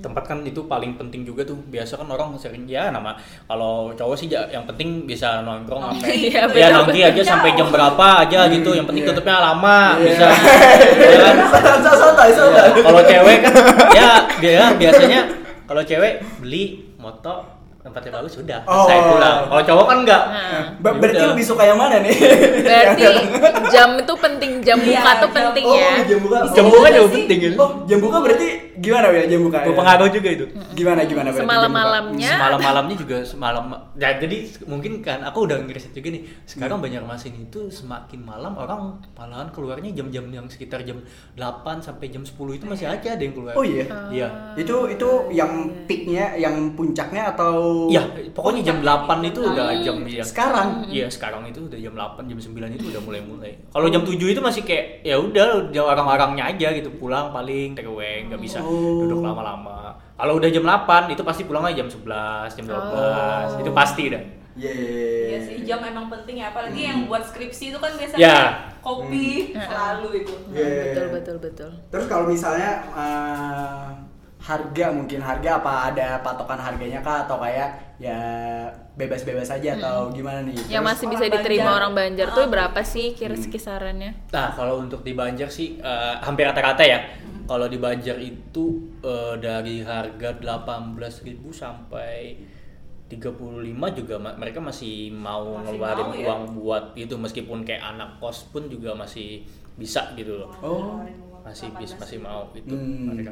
tempat 0.00 0.24
kan 0.28 0.38
itu 0.44 0.64
paling 0.68 0.94
penting 1.00 1.24
juga 1.24 1.42
tuh 1.44 1.56
biasa 1.68 1.98
kan 2.00 2.08
orang 2.08 2.36
sering 2.36 2.68
ya 2.68 2.92
nama 2.92 3.16
kalau 3.48 3.92
cowok 3.96 4.16
sih 4.16 4.28
yang 4.28 4.64
penting 4.68 5.08
bisa 5.08 5.40
nongkrong 5.42 5.82
Nongki. 6.00 6.30
sampai 6.36 6.56
Iya, 6.56 6.68
ya 6.68 6.68
nongki 6.72 7.00
aja 7.02 7.22
sampai 7.24 7.50
jam 7.56 7.68
berapa 7.72 8.06
aja 8.28 8.46
gitu 8.52 8.76
yang 8.76 8.84
penting 8.84 9.04
iya. 9.04 9.10
tutupnya 9.12 9.36
lama 9.40 9.96
Iya. 9.96 10.04
bisa 10.06 10.26
ya 11.12 11.18
kan? 11.20 11.36
Santai, 11.96 12.30
santai. 12.32 12.68
kalau 12.84 13.00
cewek 13.04 13.38
kan 13.44 13.54
ya 13.96 14.10
dia 14.40 14.64
biasanya 14.76 15.20
kalau 15.66 15.82
cewek 15.82 16.22
beli 16.38 16.94
moto 17.00 17.55
tempatnya 17.86 18.10
bagus 18.12 18.32
sudah 18.34 18.58
Oh. 18.64 18.82
saya 18.84 19.00
pulang 19.04 19.38
kalau 19.46 19.62
cowok 19.64 19.84
kan 19.86 19.98
enggak 20.02 20.22
Nah. 20.26 20.62
Ba- 20.76 20.92
berarti 20.92 21.16
Yaudah. 21.16 21.30
lebih 21.32 21.44
suka 21.46 21.62
yang 21.64 21.78
mana 21.78 21.96
nih? 21.98 22.14
Berarti 22.60 23.02
jam 23.74 23.90
itu 23.94 24.12
penting, 24.16 24.52
jam 24.60 24.78
Iya, 24.78 24.88
buka 24.96 25.10
tuh 25.12 25.20
jam- 25.22 25.36
penting 25.36 25.64
oh, 25.64 25.74
ya. 25.76 25.90
jam 26.02 26.18
buka. 26.18 26.36
Bisa 26.40 26.52
jam 26.52 26.64
buka 26.66 26.88
juga 26.88 27.08
penting 27.12 27.38
gitu 27.40 27.54
Oh, 27.56 27.70
jam 27.84 27.98
buka 27.98 28.16
berarti 28.20 28.48
gimana 28.76 29.06
ya 29.08 29.24
jam 29.26 29.40
buka? 29.40 29.56
ya? 29.56 29.66
berpengaruh 29.66 30.08
juga 30.10 30.28
itu 30.30 30.44
Gimana 30.74 31.00
gimana 31.02 31.28
berarti 31.28 31.32
jam 31.32 31.32
buka? 31.32 31.42
Semalam-malamnya. 31.46 32.30
semalam-malamnya 32.30 32.96
juga 32.96 33.16
semalam 33.22 33.64
ya, 33.94 34.10
jadi 34.16 34.36
mungkin 34.64 34.92
kan 35.00 35.20
aku 35.22 35.38
udah 35.42 35.56
ngeriset 35.60 35.92
juga 35.92 36.08
nih 36.10 36.22
sekarang 36.44 36.78
Banjarmasin 36.78 37.34
itu 37.40 37.60
semakin 37.68 38.20
malam 38.20 38.52
orang 38.54 38.80
malahan 39.12 39.48
keluarnya 39.48 39.90
jam-jam 39.92 40.26
yang 40.28 40.46
sekitar 40.46 40.82
jam 40.82 41.00
8 41.32 41.46
sampai 41.80 42.08
jam 42.08 42.20
10 42.20 42.34
itu 42.52 42.64
masih 42.64 42.86
aja 42.86 43.08
ada 43.08 43.22
yang 43.22 43.32
keluar 43.32 43.54
Oh 43.54 43.64
iya. 43.64 43.84
iya 44.08 44.28
Itu 44.54 44.86
itu 44.86 45.08
yang 45.30 45.52
peaknya, 45.86 46.36
yang 46.36 46.56
puncaknya 46.72 47.30
atau 47.30 47.54
Iya, 47.86 48.02
pokoknya 48.30 48.62
jam 48.62 48.78
8 48.80 49.20
itu 49.22 49.40
udah 49.40 49.66
Hmm. 49.68 49.82
jam 49.82 49.96
ya. 50.02 50.22
sekarang? 50.22 50.68
Iya, 50.86 51.06
sekarang 51.06 51.42
itu 51.44 51.60
udah 51.62 51.78
jam 51.78 51.94
8, 51.94 52.24
jam 52.24 52.38
9 52.38 52.70
itu 52.70 52.84
udah 52.88 53.00
mulai-mulai. 53.00 53.52
Kalau 53.66 53.86
jam 53.86 54.02
7 54.02 54.28
itu 54.28 54.40
masih 54.40 54.62
kayak 54.62 54.84
ya 55.02 55.16
udah 55.16 55.46
udah 55.66 55.82
orang-orangnya 55.86 56.44
aja 56.46 56.68
gitu, 56.72 56.90
pulang 56.92 57.30
paling 57.30 57.72
take 57.72 57.86
away, 57.86 58.24
nggak 58.24 58.38
bisa 58.38 58.58
Oh. 58.58 59.02
duduk 59.02 59.20
lama-lama. 59.20 59.94
Kalau 60.12 60.32
udah 60.34 60.48
jam 60.48 60.62
8 60.62 60.86
itu 61.08 61.22
pasti 61.22 61.42
pulangnya 61.42 61.76
jam 61.76 61.88
11, 61.88 62.52
jam 62.52 62.64
12. 62.64 63.48
Oh. 63.52 63.60
Itu 63.60 63.70
pasti 63.70 64.08
dah. 64.08 64.24
Iya. 64.56 64.72
Iya 65.28 65.38
sih, 65.42 65.56
jam 65.62 65.84
emang 65.84 66.08
penting 66.08 66.40
ya, 66.40 66.48
apalagi 66.48 66.80
yang 66.82 67.04
buat 67.04 67.20
skripsi 67.22 67.68
itu 67.68 67.76
kan 67.76 67.92
biasanya 67.92 68.16
Ya. 68.18 68.38
kopi 68.80 69.52
Hmm. 69.52 69.60
selalu 69.60 70.08
itu. 70.18 70.34
Iya. 70.48 70.64
Betul 70.86 71.06
betul 71.12 71.36
betul. 71.38 71.70
Terus 71.86 72.06
kalau 72.06 72.24
misalnya 72.24 72.70
eh, 72.90 73.84
harga 74.46 74.86
mungkin 74.88 75.18
harga 75.18 75.58
apa 75.58 75.72
ada 75.90 76.22
patokan 76.22 76.54
harganya 76.56 77.02
kah 77.02 77.26
atau 77.26 77.36
kayak 77.36 77.66
ya 77.98 78.14
bebas-bebas 78.94 79.50
aja 79.50 79.74
atau 79.74 80.08
gimana 80.08 80.40
nih? 80.40 80.54
Yang 80.70 80.84
masih 80.86 81.06
bisa 81.08 81.24
orang 81.24 81.34
diterima 81.34 81.62
Banjar. 81.64 81.76
orang 81.76 81.92
Banjar 81.92 82.28
tuh 82.30 82.44
Ah. 82.44 82.48
berapa 82.48 82.80
sih 82.82 83.06
kira 83.12 83.34
kisarannya? 83.34 84.12
Nah, 84.30 84.48
kalau 84.52 84.78
untuk 84.78 85.02
di 85.02 85.12
Banjar 85.12 85.48
sih 85.48 85.76
eh, 85.76 86.14
hampir 86.20 86.44
rata-rata 86.44 86.80
ya. 86.80 87.02
Kalau 87.44 87.66
di 87.66 87.76
Banjar 87.76 88.16
itu 88.16 88.64
eh, 89.00 89.34
dari 89.36 89.82
harga 89.82 90.30
18.000 90.32 91.26
sampai 91.52 92.38
35 93.06 93.38
juga 93.92 94.14
ma- 94.16 94.34
mereka 94.34 94.58
masih 94.60 95.10
mau 95.10 95.54
Masih 95.54 95.62
ngeluarin 95.72 96.04
mau 96.04 96.14
ya? 96.16 96.26
uang 96.26 96.42
buat 96.56 96.84
itu 96.94 97.14
meskipun 97.14 97.62
kayak 97.62 97.82
anak 97.88 98.18
kos 98.18 98.50
pun 98.50 98.66
juga 98.66 98.94
masih 98.94 99.46
bisa 99.74 100.10
gitu 100.12 100.36
loh. 100.36 100.50
Oh. 100.58 100.98
Masih 101.42 101.70
bis 101.72 101.94
masih 101.94 102.18
mau 102.18 102.50
itu 102.52 102.66
Hmm. 102.68 103.06
mereka. 103.08 103.30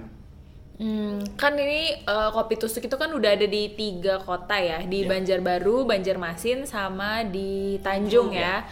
Hmm, 0.74 1.22
kan 1.38 1.54
ini 1.54 2.02
eh, 2.02 2.30
kopi 2.30 2.58
tusuk 2.58 2.82
itu 2.82 2.96
kan 2.98 3.06
udah 3.08 3.30
ada 3.32 3.46
di 3.46 3.70
tiga 3.72 4.18
kota 4.18 4.58
ya, 4.58 4.82
di 4.82 5.06
Iya. 5.06 5.10
Banjarbaru, 5.10 5.86
Banjarmasin, 5.86 6.66
sama 6.66 7.22
di 7.22 7.78
Tanjung 7.78 8.34
ya. 8.34 8.66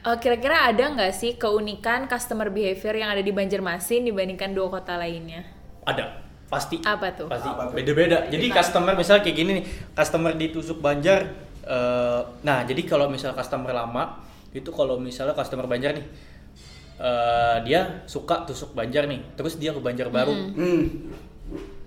Eh, 0.00 0.16
Kira-kira 0.16 0.70
ada 0.70 0.94
nggak 0.94 1.10
sih 1.10 1.34
keunikan 1.34 2.06
customer 2.06 2.48
behavior 2.48 2.94
yang 2.94 3.10
ada 3.10 3.20
di 3.20 3.34
Banjarmasin 3.34 4.06
dibandingkan 4.06 4.54
dua 4.54 4.70
kota 4.70 4.94
lainnya? 4.94 5.42
Ada, 5.82 6.22
pasti. 6.46 6.78
Apa 6.80 7.10
tuh? 7.12 7.26
Pasti 7.26 7.50
Apa 7.50 7.66
tuh? 7.66 7.74
beda-beda. 7.74 8.30
Jadi 8.30 8.46
customer 8.48 8.94
misalnya 8.94 9.22
kayak 9.22 9.36
gini 9.36 9.50
nih, 9.58 9.64
customer 9.92 10.32
di 10.32 10.46
tusuk 10.48 10.78
Banjar. 10.78 11.50
eh, 11.60 12.22
nah, 12.40 12.62
jadi 12.62 12.82
kalau 12.82 13.06
misal 13.06 13.30
customer 13.30 13.70
lama 13.70 14.18
itu 14.50 14.70
kalau 14.70 14.98
misalnya 14.98 15.34
customer 15.34 15.66
Banjar 15.66 15.94
nih, 15.94 16.06
eh, 16.98 17.56
dia 17.62 18.02
suka 18.06 18.42
tusuk 18.42 18.70
Banjar 18.70 19.06
nih, 19.06 19.34
terus 19.34 19.54
dia 19.54 19.70
ke 19.70 19.78
Banjarbaru, 19.78 20.34
Hmm. 20.56 20.82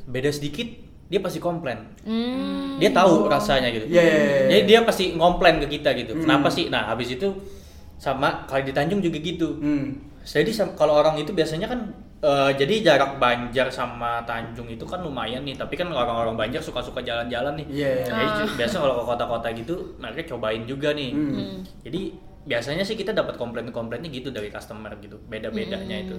Beda 0.03 0.29
sedikit 0.29 0.67
dia 1.11 1.19
pasti 1.21 1.37
komplain. 1.37 1.93
Hmm. 2.01 2.81
Dia 2.81 2.89
tahu 2.89 3.29
rasanya 3.29 3.69
gitu. 3.69 3.85
Iya, 3.85 4.01
iya, 4.01 4.15
iya. 4.17 4.39
Jadi 4.49 4.61
dia 4.65 4.79
pasti 4.81 5.13
ngomplain 5.13 5.61
ke 5.61 5.67
kita 5.77 5.93
gitu. 5.93 6.17
Hmm. 6.17 6.25
Kenapa 6.25 6.49
sih? 6.49 6.73
Nah, 6.73 6.89
habis 6.89 7.13
itu 7.13 7.29
sama 8.01 8.43
kalau 8.49 8.65
di 8.65 8.73
Tanjung 8.73 8.99
juga 9.03 9.21
gitu. 9.21 9.61
Hmm. 9.61 9.99
Jadi 10.23 10.49
kalau 10.73 10.97
orang 11.03 11.19
itu 11.19 11.35
biasanya 11.35 11.67
kan 11.69 11.91
eh, 12.23 12.51
jadi 12.55 12.73
jarak 12.81 13.19
Banjar 13.19 13.67
sama 13.69 14.23
Tanjung 14.23 14.71
itu 14.71 14.87
kan 14.87 15.03
lumayan 15.03 15.43
nih, 15.43 15.59
tapi 15.59 15.75
kan 15.75 15.91
orang-orang 15.91 16.33
Banjar 16.39 16.63
suka-suka 16.63 17.03
jalan-jalan 17.03 17.61
nih. 17.61 17.67
Iya, 17.69 17.89
iya. 17.93 18.05
Jadi 18.09 18.23
ju- 18.39 18.53
biasa 18.57 18.75
kalau 18.79 18.95
ke 18.99 19.03
kota-kota 19.03 19.47
gitu 19.53 19.75
mereka 19.99 20.33
cobain 20.33 20.63
juga 20.65 20.95
nih. 20.95 21.11
Hmm. 21.13 21.61
Jadi 21.83 22.01
biasanya 22.43 22.83
sih 22.83 22.95
kita 22.97 23.11
dapat 23.13 23.35
komplain-komplainnya 23.37 24.09
gitu 24.09 24.31
dari 24.33 24.49
customer 24.49 24.95
gitu. 24.97 25.19
Beda-bedanya 25.29 26.09
itu. 26.09 26.15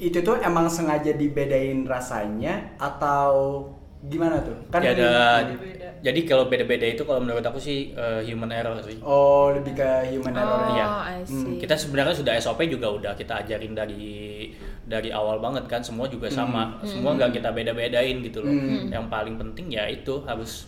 Itu 0.00 0.18
tuh 0.20 0.36
emang 0.38 0.66
sengaja 0.66 1.12
dibedain 1.12 1.82
rasanya 1.84 2.74
atau 2.76 3.66
gimana 4.02 4.38
tuh? 4.38 4.56
Kan 4.68 4.82
Ya 4.82 4.92
ada 4.92 5.08
jadi 6.02 6.26
kalau 6.26 6.50
beda-beda 6.50 6.82
itu 6.82 7.06
kalau 7.06 7.22
menurut 7.22 7.40
aku 7.40 7.56
sih 7.56 7.94
eh, 7.94 8.26
human 8.26 8.50
error 8.50 8.74
sih. 8.80 8.98
Oh, 8.98 9.54
lebih 9.54 9.70
ke 9.72 9.86
human 10.10 10.34
error. 10.34 10.58
Oh, 10.60 10.74
Iya. 10.74 10.86
I 11.12 11.22
see. 11.22 11.62
kita 11.62 11.78
sebenarnya 11.78 12.10
sudah 12.12 12.34
SOP 12.34 12.66
juga 12.66 12.90
udah 12.90 13.12
kita 13.14 13.38
ajarin 13.38 13.70
dari 13.70 14.50
dari 14.82 15.08
awal 15.08 15.38
banget 15.38 15.70
kan 15.70 15.78
semua 15.78 16.10
juga 16.10 16.26
sama 16.26 16.82
semua 16.82 17.14
nggak 17.14 17.38
kita 17.38 17.54
beda-bedain 17.54 18.18
gitu 18.20 18.42
loh 18.42 18.50
Hmm. 18.50 18.90
yang 18.90 19.06
paling 19.06 19.38
penting 19.38 19.70
ya 19.70 19.86
itu 19.86 20.26
harus 20.26 20.66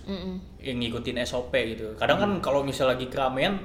yang 0.61 0.79
ngikutin 0.79 1.19
SOP 1.21 1.51
gitu 1.51 1.99
kadang 1.99 2.17
kan 2.17 2.31
kalau 2.41 2.63
misal 2.63 2.87
lagi 2.87 3.11
keramaian 3.11 3.59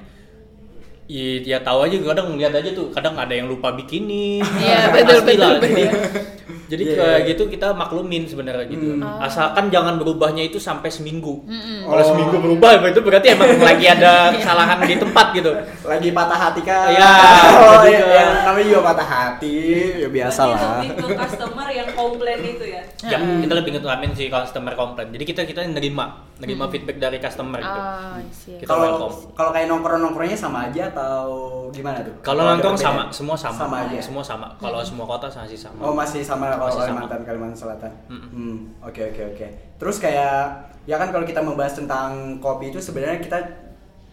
ya, 1.09 1.41
ya 1.41 1.57
tahu 1.65 1.89
aja 1.89 1.97
kadang 2.05 2.37
ngeliat 2.37 2.53
aja 2.53 2.69
tuh 2.71 2.93
kadang 2.93 3.17
ada 3.17 3.33
yang 3.33 3.49
lupa 3.49 3.73
bikinin 3.73 4.45
Iya, 4.61 4.93
betul, 4.93 5.25
betul, 5.25 5.57
jadi 5.57 5.57
betul. 5.57 6.58
Jadi 6.69 6.83
Iya, 6.85 6.95
kayak 6.95 7.19
iya. 7.19 7.27
gitu 7.27 7.43
kita 7.47 7.73
maklumin 7.73 8.23
sebenarnya 8.23 8.69
gitu 8.69 8.93
Hmm. 8.93 9.17
asalkan 9.19 9.67
jangan 9.67 9.97
berubahnya 9.97 10.45
itu 10.45 10.55
sampai 10.55 10.88
seminggu 10.88 11.41
Mm-mm. 11.43 11.83
kalau 11.83 11.97
Oh. 11.99 12.07
seminggu 12.07 12.38
berubah 12.38 12.85
itu 12.85 13.01
berarti 13.01 13.27
emang 13.33 13.49
lagi 13.69 13.85
ada 13.85 14.29
kesalahan 14.31 14.77
di 14.79 14.95
tempat 14.95 15.27
gitu 15.33 15.51
Lagi 15.81 16.09
patah 16.11 16.38
hati 16.39 16.61
kan? 16.61 16.93
Iya, 16.93 17.09
Oh, 17.49 17.81
itu 17.81 17.89
iya, 17.89 17.99
juga. 17.99 18.13
iya. 18.13 18.25
namanya 18.45 18.65
juga 18.67 18.81
patah 18.85 19.07
hati. 19.09 19.55
Ya 19.97 20.07
biasa 20.07 20.41
lah. 20.45 20.59
lebih 20.79 20.89
ke 20.95 21.17
customer 21.17 21.67
yang 21.67 21.89
komplain 21.91 22.39
itu 22.39 22.65
ya. 22.67 22.81
Ya, 23.03 23.17
kita 23.17 23.53
lebih 23.55 23.69
ngutamain 23.73 24.11
sih 24.13 24.29
customer 24.29 24.73
komplain. 24.75 25.09
Jadi 25.09 25.23
kita 25.25 25.41
kita 25.43 25.65
nerima, 25.65 26.05
nerima 26.38 26.69
feedback 26.69 26.97
dari 26.99 27.17
customer 27.17 27.57
gitu. 27.57 27.79
Oh, 27.79 28.21
Kalau 28.61 28.81
welcome. 29.01 29.15
kalau 29.33 29.49
kayak 29.49 29.65
nongkrong-nongkrongnya 29.67 30.38
sama 30.38 30.69
aja 30.69 30.93
atau 30.93 31.25
gimana 31.73 32.05
tuh? 32.05 32.13
Kalau 32.21 32.45
nongkrong 32.45 32.77
sama, 32.77 33.09
semua 33.09 33.33
sama. 33.33 33.57
Sama 33.57 33.75
aja. 33.83 33.97
Semua 33.99 34.21
sama. 34.21 34.47
Kalau 34.55 34.79
semua 34.83 35.05
kota 35.07 35.25
masih 35.27 35.57
sama. 35.57 35.79
Oh 35.81 35.93
masih 35.95 36.21
sama 36.21 36.45
kalau 36.59 36.67
Masih 36.69 36.79
sama. 36.83 36.87
Kalimantan 36.91 37.21
Kalimantan 37.23 37.57
Selatan. 37.57 37.91
Hmm, 38.11 38.57
oke 38.79 39.01
oke 39.09 39.21
oke. 39.31 39.47
Terus 39.79 39.97
kayak 39.97 40.39
ya 40.83 40.95
kan 40.95 41.09
kalau 41.09 41.23
kita 41.23 41.39
membahas 41.39 41.73
tentang 41.73 42.37
kopi 42.37 42.69
itu 42.69 42.77
sebenarnya 42.77 43.17
kita 43.17 43.39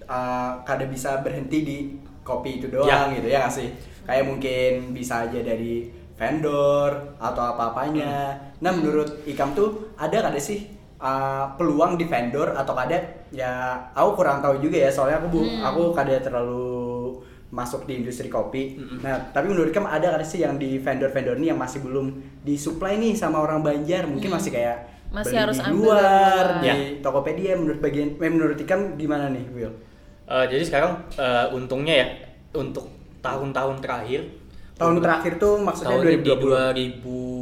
uh, 0.06 0.62
kada 0.62 0.86
bisa 0.86 1.20
berhenti 1.20 1.58
di 1.60 1.76
kopi 2.22 2.58
itu 2.58 2.66
doang 2.70 2.86
Ya. 2.86 3.14
gitu 3.14 3.26
ya 3.26 3.38
nggak 3.44 3.54
sih? 3.54 3.68
Kayak 4.06 4.24
mungkin 4.26 4.72
bisa 4.94 5.26
aja 5.26 5.40
dari 5.42 5.90
vendor 6.16 6.90
atau 7.18 7.42
apa-apanya. 7.44 8.38
Nah 8.62 8.72
menurut 8.72 9.26
Ikam 9.26 9.52
tuh 9.52 9.92
ada 9.94 10.24
kada 10.24 10.38
sih 10.38 10.70
uh, 10.96 11.44
peluang 11.54 11.94
di 11.94 12.06
vendor 12.06 12.54
atau 12.54 12.72
kada? 12.72 12.98
Ya 13.34 13.74
aku 13.92 14.22
kurang 14.22 14.38
tahu 14.38 14.62
juga 14.62 14.78
ya 14.78 14.90
soalnya 14.90 15.18
aku 15.18 15.28
bu, 15.28 15.40
aku 15.60 15.82
kada 15.92 16.22
terlalu 16.22 16.85
masuk 17.50 17.86
di 17.86 18.02
industri 18.02 18.26
kopi. 18.26 18.76
Mm-mm. 18.76 19.00
Nah, 19.00 19.30
tapi 19.30 19.50
menurut 19.50 19.70
kamu 19.70 19.86
ada 19.86 20.18
kada 20.18 20.26
sih 20.26 20.42
yang 20.42 20.58
di 20.58 20.82
vendor-vendor 20.82 21.38
nih 21.38 21.54
yang 21.54 21.60
masih 21.60 21.78
belum 21.82 22.10
disuplai 22.42 22.98
nih 22.98 23.14
sama 23.14 23.38
orang 23.38 23.62
Banjar? 23.62 24.04
Mungkin 24.06 24.30
masih 24.30 24.50
kayak 24.50 24.94
Masih 25.06 25.32
beli 25.32 25.38
harus 25.38 25.56
di 25.56 25.62
ambil 25.70 25.78
luar 25.86 26.02
luar. 26.02 26.46
di 26.66 26.98
Tokopedia 26.98 27.52
menurut 27.54 27.78
bagian 27.78 28.08
eh, 28.18 28.30
menurut 28.30 28.58
Ikam 28.58 28.98
gimana 28.98 29.30
nih, 29.30 29.44
Will? 29.54 29.72
Eh, 30.26 30.44
jadi 30.50 30.62
sekarang 30.66 30.92
eh, 31.14 31.46
untungnya 31.54 31.94
ya 31.94 32.06
untuk 32.58 32.90
tahun-tahun 33.22 33.78
terakhir 33.78 34.26
Tahun 34.76 35.00
terakhir 35.00 35.40
tuh 35.40 35.56
maksudnya 35.64 35.96
tahun 35.96 36.20
di 36.20 36.20
2020. 36.20 36.76
2018 36.76 37.35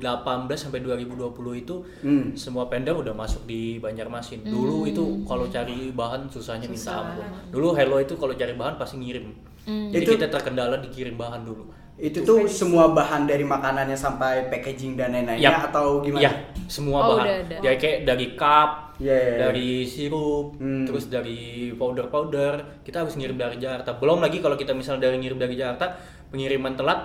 sampai 0.00 0.80
2020 0.80 1.34
itu 1.54 1.74
Hmm. 2.00 2.32
semua 2.32 2.66
vendor 2.66 3.02
udah 3.02 3.12
masuk 3.12 3.44
di 3.44 3.76
Banjarmasin. 3.78 4.42
Dulu 4.42 4.86
itu 4.86 5.04
kalau 5.24 5.46
cari 5.46 5.90
bahan 5.90 6.30
susahnya 6.30 6.66
minta 6.66 6.94
Susah. 6.94 7.02
ampun. 7.04 7.26
Dulu 7.50 7.74
Hello 7.74 7.98
itu 7.98 8.14
kalau 8.14 8.32
cari 8.32 8.54
bahan 8.54 8.78
pasti 8.78 8.98
ngirim. 8.98 9.34
Hmm. 9.66 9.90
Jadi 9.90 10.04
Itu- 10.04 10.14
kita 10.16 10.30
terkendala 10.30 10.78
dikirim 10.78 11.14
bahan 11.14 11.44
dulu. 11.44 11.66
Itu 11.98 12.22
tuh 12.22 12.46
semua 12.46 12.94
bahan 12.94 13.26
dari 13.26 13.42
makanannya 13.42 13.98
sampai 13.98 14.46
packaging 14.46 14.94
dan 14.94 15.10
lain-lainnya 15.10 15.50
Yap. 15.50 15.74
atau 15.74 15.98
gimana? 15.98 16.22
Iya, 16.22 16.32
semua 16.70 16.98
Oh, 17.02 17.18
bahan. 17.18 17.42
udah. 17.42 17.58
Dari 17.58 17.74
kayak 17.74 17.98
dari 18.06 18.26
cup, 18.38 18.94
iya, 19.02 19.18
iya. 19.18 19.34
dari 19.50 19.82
sirup, 19.82 20.54
Hmm. 20.56 20.86
terus 20.86 21.10
dari 21.10 21.74
powder-powder, 21.74 22.86
kita 22.86 23.02
harus 23.02 23.18
ngirim 23.18 23.34
dari 23.34 23.58
Jakarta. 23.58 23.98
Belum 23.98 24.22
lagi 24.22 24.38
kalau 24.38 24.54
kita 24.54 24.70
misalnya 24.72 25.10
dari 25.10 25.18
ngirim 25.18 25.42
dari 25.42 25.58
Jakarta, 25.58 25.98
pengiriman 26.30 26.78
telat, 26.78 27.00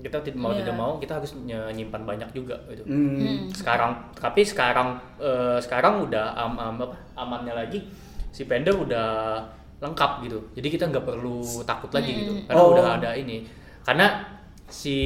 kita 0.00 0.18
tidak 0.20 0.36
mau 0.36 0.50
Iya. 0.50 0.58
tidak 0.62 0.74
mau, 0.74 0.92
kita 0.96 1.12
harus 1.14 1.36
ny- 1.38 1.72
nyimpan 1.72 2.02
banyak 2.04 2.30
juga 2.32 2.56
gitu. 2.66 2.82
Hmm. 2.84 3.48
Sekarang, 3.50 3.92
tapi 4.12 4.40
sekarang 4.42 4.96
eh, 5.16 5.58
sekarang 5.58 6.02
udah 6.02 6.32
am, 6.34 6.56
am- 6.56 6.80
apa, 6.80 6.96
amannya 7.14 7.52
lagi, 7.54 7.84
si 8.28 8.42
vendor 8.42 8.80
udah 8.80 9.38
lengkap 9.78 10.24
gitu. 10.24 10.38
Jadi 10.52 10.68
kita 10.70 10.84
nggak 10.86 11.04
perlu 11.04 11.40
takut 11.62 11.88
lagi 11.90 12.12
gitu, 12.14 12.32
karena 12.44 12.60
Oh. 12.60 12.72
udah 12.72 12.96
ada 12.96 13.10
ini. 13.12 13.44
Karena 13.80 14.24
si 14.66 14.96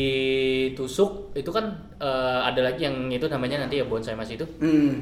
tusuk 0.73 1.33
itu 1.33 1.49
kan 1.49 1.65
eh, 1.97 2.41
ada 2.43 2.61
lagi 2.61 2.85
yang 2.85 3.09
itu 3.09 3.25
namanya 3.27 3.59
nanti 3.59 3.81
ya 3.81 3.85
bonsai 3.85 4.13
mas 4.13 4.29
itu 4.29 4.45
Hmm. 4.59 5.01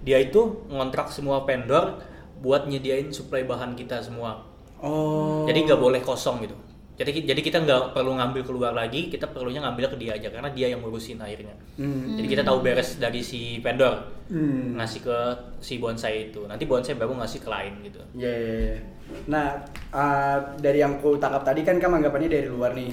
dia 0.00 0.20
itu 0.20 0.36
ngontrak 0.68 1.08
semua 1.08 1.40
vendor 1.42 1.96
buat 2.38 2.66
nyediain 2.66 3.08
suplai 3.08 3.42
bahan 3.42 3.72
kita 3.72 3.98
semua 3.98 4.36
Oh. 4.76 5.46
jadi 5.46 5.64
nggak 5.64 5.80
boleh 5.80 6.00
kosong 6.00 6.42
gitu 6.42 6.52
jadi 6.92 7.24
jadi 7.24 7.40
kita 7.40 7.58
nggak 7.60 7.82
perlu 7.92 8.14
ngambil 8.14 8.42
keluar 8.42 8.72
lagi 8.72 9.08
kita 9.08 9.24
perlunya 9.26 9.60
ngambil 9.60 9.90
ke 9.90 9.96
dia 9.96 10.12
aja 10.12 10.28
karena 10.28 10.48
dia 10.48 10.68
yang 10.68 10.80
ngurusin 10.80 11.16
akhirnya 11.16 11.56
Hmm. 11.72 12.20
jadi 12.20 12.26
kita 12.28 12.42
tahu 12.42 12.60
beres 12.60 12.96
dari 12.96 13.20
si 13.20 13.58
vendor 13.58 13.96
Hmm. 14.28 14.76
ngasih 14.76 15.00
ke 15.00 15.18
si 15.58 15.76
bonsai 15.76 16.28
itu 16.28 16.44
nanti 16.44 16.64
bonsai 16.64 16.94
baru 16.94 17.16
ngasih 17.16 17.40
ke 17.40 17.48
lain 17.48 17.72
gitu 17.82 18.00
Iya, 18.12 18.28
iya, 18.30 18.52
iya. 18.68 18.76
Nah, 19.24 19.60
uh, 19.90 20.38
dari 20.56 20.78
yang 20.78 20.96
ku 20.96 21.16
tangkap 21.16 21.42
tadi 21.42 21.60
kan 21.60 21.76
kamu 21.76 22.00
anggapannya 22.00 22.28
dari 22.30 22.48
luar 22.48 22.72
nih, 22.72 22.88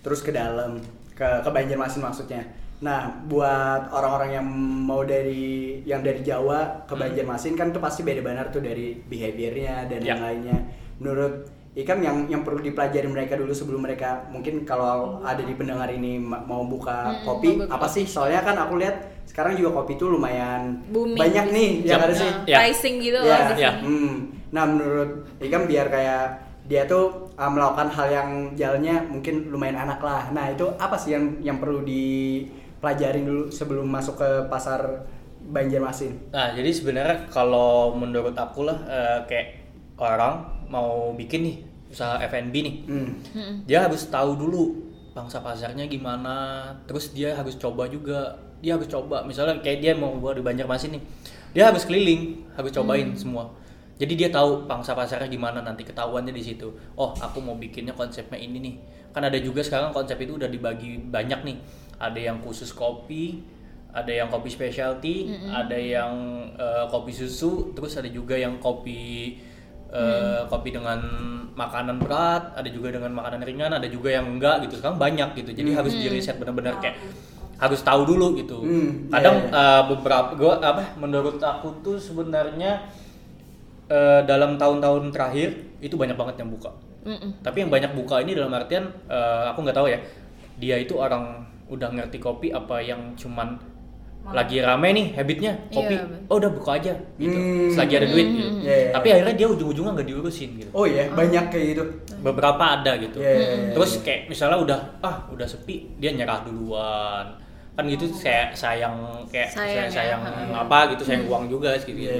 terus 0.00 0.18
ke 0.18 0.30
dalam, 0.30 0.78
ke 1.10 1.26
ke 1.42 1.50
Banjarmasin 1.50 1.98
maksudnya. 1.98 2.46
Nah, 2.78 3.10
buat 3.24 3.90
orang-orang 3.90 4.30
yang 4.34 4.46
mau 4.84 5.02
dari 5.02 5.82
yang 5.82 5.98
dari 5.98 6.22
Jawa 6.22 6.86
ke 6.86 6.94
Hmm. 6.94 7.02
Banjarmasin 7.02 7.54
kan 7.54 7.70
tuh 7.70 7.78
pasti 7.78 8.02
beda 8.02 8.22
benar 8.22 8.50
tuh 8.50 8.62
dari 8.62 8.94
behaviornya 9.00 9.88
dan 9.88 9.98
Ya. 9.98 10.14
yang 10.14 10.20
lainnya. 10.20 10.58
Menurut 10.98 11.48
Ikam 11.74 11.98
yang 11.98 12.30
yang 12.30 12.42
perlu 12.42 12.62
dipelajari 12.62 13.02
mereka 13.04 13.34
dulu 13.34 13.50
sebelum 13.50 13.82
mereka 13.82 14.30
mungkin 14.30 14.62
kalau 14.62 15.18
ada 15.20 15.42
di 15.42 15.52
pendengar 15.52 15.90
ini 15.90 16.16
ma- 16.16 16.38
mau 16.40 16.62
buka 16.64 17.10
Hmm, 17.10 17.26
kopi 17.26 17.48
mau 17.52 17.66
buka 17.66 17.74
apa 17.74 17.86
sih? 17.90 18.06
Soalnya 18.06 18.40
kan 18.40 18.54
aku 18.54 18.78
lihat 18.78 18.94
sekarang 19.26 19.58
juga 19.58 19.74
kopi 19.74 19.94
tuh 19.94 20.14
lumayan 20.14 20.78
Booming 20.86 21.18
banyak 21.18 21.46
nih, 21.50 21.70
ya 21.82 21.98
Yap. 21.98 22.06
ada 22.06 22.14
sih. 22.14 22.30
Nah, 22.30 22.46
Ya. 22.46 22.58
pricing 22.62 22.94
gitu 23.00 23.18
Ya, 23.18 23.26
loh 23.26 23.34
ya. 23.58 23.72
sini. 23.74 23.82
hmm. 23.82 24.14
Nah 24.50 24.64
menurut 24.64 25.10
Ikam 25.38 25.66
biar 25.66 25.90
kayak 25.90 26.26
dia 26.64 26.86
tuh 26.86 27.28
uh, 27.34 27.50
melakukan 27.50 27.90
hal 27.90 28.06
yang 28.08 28.28
jalannya 28.54 29.10
mungkin 29.10 29.50
lumayan 29.50 29.74
anak 29.76 29.98
lah. 29.98 30.30
Nah 30.30 30.48
itu 30.48 30.70
apa 30.78 30.94
sih 30.94 31.10
yang 31.12 31.42
yang 31.42 31.58
perlu 31.58 31.82
dipelajarin 31.82 33.24
dulu 33.24 33.42
sebelum 33.50 33.84
masuk 33.84 34.14
ke 34.16 34.30
pasar 34.46 35.10
Banjarmasin? 35.44 36.32
Nah, 36.32 36.56
jadi 36.56 36.70
sebenarnya 36.70 37.28
kalau 37.28 37.92
menurut 37.92 38.32
aku 38.32 38.64
lah 38.64 38.78
eh, 38.86 39.18
kayak 39.28 39.46
orang 40.00 40.53
mau 40.68 41.12
bikin 41.12 41.40
nih 41.44 41.56
usaha 41.90 42.18
F&B 42.26 42.54
nih, 42.58 42.76
Hmm. 42.90 43.10
Mm-mm. 43.34 43.54
dia 43.64 43.86
harus 43.86 44.10
tahu 44.10 44.34
dulu 44.34 44.82
bangsa 45.14 45.38
pasarnya 45.38 45.86
gimana, 45.86 46.66
terus 46.90 47.14
dia 47.14 47.38
harus 47.38 47.54
coba 47.54 47.86
juga, 47.86 48.34
dia 48.58 48.74
harus 48.74 48.90
coba. 48.90 49.22
Misalnya 49.22 49.62
kayak 49.62 49.78
dia 49.78 49.92
mau 49.94 50.10
buat 50.18 50.34
di 50.34 50.42
Banjarmasin 50.42 50.98
nih, 50.98 51.02
dia 51.54 51.70
harus 51.70 51.86
keliling, 51.86 52.42
harus 52.58 52.74
cobain 52.74 53.14
semua. 53.14 53.46
Jadi 53.94 54.18
dia 54.18 54.26
tahu 54.26 54.66
pangsa 54.66 54.90
pasarnya 54.90 55.30
gimana 55.30 55.62
nanti 55.62 55.86
ketahuannya 55.86 56.34
di 56.34 56.42
situ. 56.42 56.66
Oh, 56.98 57.14
aku 57.14 57.38
mau 57.38 57.54
bikinnya 57.54 57.94
konsepnya 57.94 58.34
ini 58.34 58.58
nih. 58.58 58.74
Kan 59.14 59.22
ada 59.22 59.38
juga 59.38 59.62
sekarang 59.62 59.94
konsep 59.94 60.18
itu 60.18 60.34
udah 60.34 60.50
dibagi 60.50 60.98
banyak 60.98 61.46
nih. 61.46 61.56
Ada 62.02 62.18
yang 62.34 62.42
khusus 62.42 62.74
kopi, 62.74 63.38
ada 63.94 64.10
yang 64.10 64.26
kopi 64.26 64.50
specialty, 64.50 65.30
ada 65.46 65.78
yang 65.78 66.10
eh, 66.58 66.90
kopi 66.90 67.14
susu, 67.14 67.70
terus 67.70 67.94
ada 67.94 68.10
juga 68.10 68.34
yang 68.34 68.58
kopi 68.58 69.38
eh, 69.94 70.42
kopi 70.50 70.74
dengan 70.74 70.98
makanan 71.54 72.02
berat, 72.02 72.58
ada 72.58 72.66
juga 72.66 72.90
dengan 72.90 73.14
makanan 73.14 73.46
ringan, 73.46 73.70
ada 73.70 73.86
juga 73.86 74.10
yang 74.10 74.26
enggak 74.26 74.66
gitu. 74.66 74.82
Sekarang 74.82 74.98
banyak 74.98 75.38
gitu. 75.38 75.54
Jadi 75.54 75.70
harus 75.70 75.94
di 75.94 76.06
riset 76.10 76.36
benar-benar 76.36 76.82
kayak 76.82 76.98
harus 77.62 77.80
tahu 77.86 78.02
dulu 78.02 78.34
gitu. 78.34 78.58
Hmm, 78.60 79.08
Kadang 79.08 79.46
iya, 79.46 79.54
iya. 79.54 79.64
eh, 79.78 79.82
beberapa 79.94 80.30
gua 80.34 80.58
apa 80.58 80.98
menurut 80.98 81.38
aku 81.38 81.80
tuh 81.86 81.96
sebenarnya 81.96 82.90
eh, 83.86 84.20
dalam 84.26 84.58
tahun-tahun 84.58 85.14
terakhir 85.14 85.78
itu 85.78 85.94
banyak 85.94 86.18
banget 86.18 86.42
yang 86.42 86.50
buka. 86.50 86.74
Mm-mm. 87.04 87.44
Tapi 87.44 87.62
yang 87.62 87.70
banyak 87.70 87.92
buka 87.94 88.18
ini 88.24 88.34
dalam 88.34 88.50
artian 88.50 88.90
eh, 89.06 89.44
aku 89.54 89.62
nggak 89.62 89.76
tahu 89.78 89.86
ya. 89.86 90.02
Dia 90.58 90.82
itu 90.82 90.98
orang 90.98 91.46
udah 91.70 91.88
ngerti 91.94 92.18
kopi 92.20 92.52
apa 92.52 92.82
yang 92.82 93.16
cuman 93.16 93.56
lagi 94.32 94.56
rame 94.64 94.88
nih 94.96 95.06
habitnya 95.20 95.52
kopi. 95.68 95.92
Iya, 95.92 96.08
betul. 96.08 96.32
oh 96.32 96.36
udah 96.40 96.50
buka 96.56 96.70
aja 96.80 96.92
gitu. 97.20 97.36
Hmm. 97.36 97.68
Selagi 97.68 97.94
ada 98.00 98.06
duit 98.08 98.26
gitu. 98.32 98.50
Iya, 98.64 98.74
iya, 98.80 98.90
Tapi 98.96 99.06
akhirnya 99.12 99.34
dia 99.36 99.48
ujung-ujungnya 99.52 99.92
nggak 100.00 100.08
diurusin 100.08 100.50
gitu. 100.56 100.70
Oh 100.72 100.84
iya, 100.88 101.04
banyak 101.12 101.44
kayak 101.52 101.66
gitu. 101.76 101.82
Beberapa 102.24 102.64
ada 102.80 102.92
gitu. 102.96 103.20
Iya, 103.20 103.32
iya, 103.36 103.48
iya, 103.52 103.72
Terus 103.76 104.00
kayak 104.00 104.32
misalnya 104.32 104.58
udah 104.64 104.78
ah 105.04 105.16
udah 105.28 105.44
sepi 105.44 105.92
dia 106.00 106.16
nyerah 106.16 106.40
duluan. 106.40 107.26
Kan 107.74 107.84
gitu 107.90 108.06
saya 108.14 108.48
sayang 108.54 108.96
kayak 109.28 109.50
Sayang 109.50 109.90
saya 109.92 110.14
ya, 110.14 110.16
sayang 110.16 110.20
ha. 110.24 110.62
apa 110.62 110.94
gitu 110.94 111.02
sayang 111.04 111.26
uang 111.28 111.44
juga 111.52 111.76
gitu. 111.76 111.92
Iya. 111.92 112.14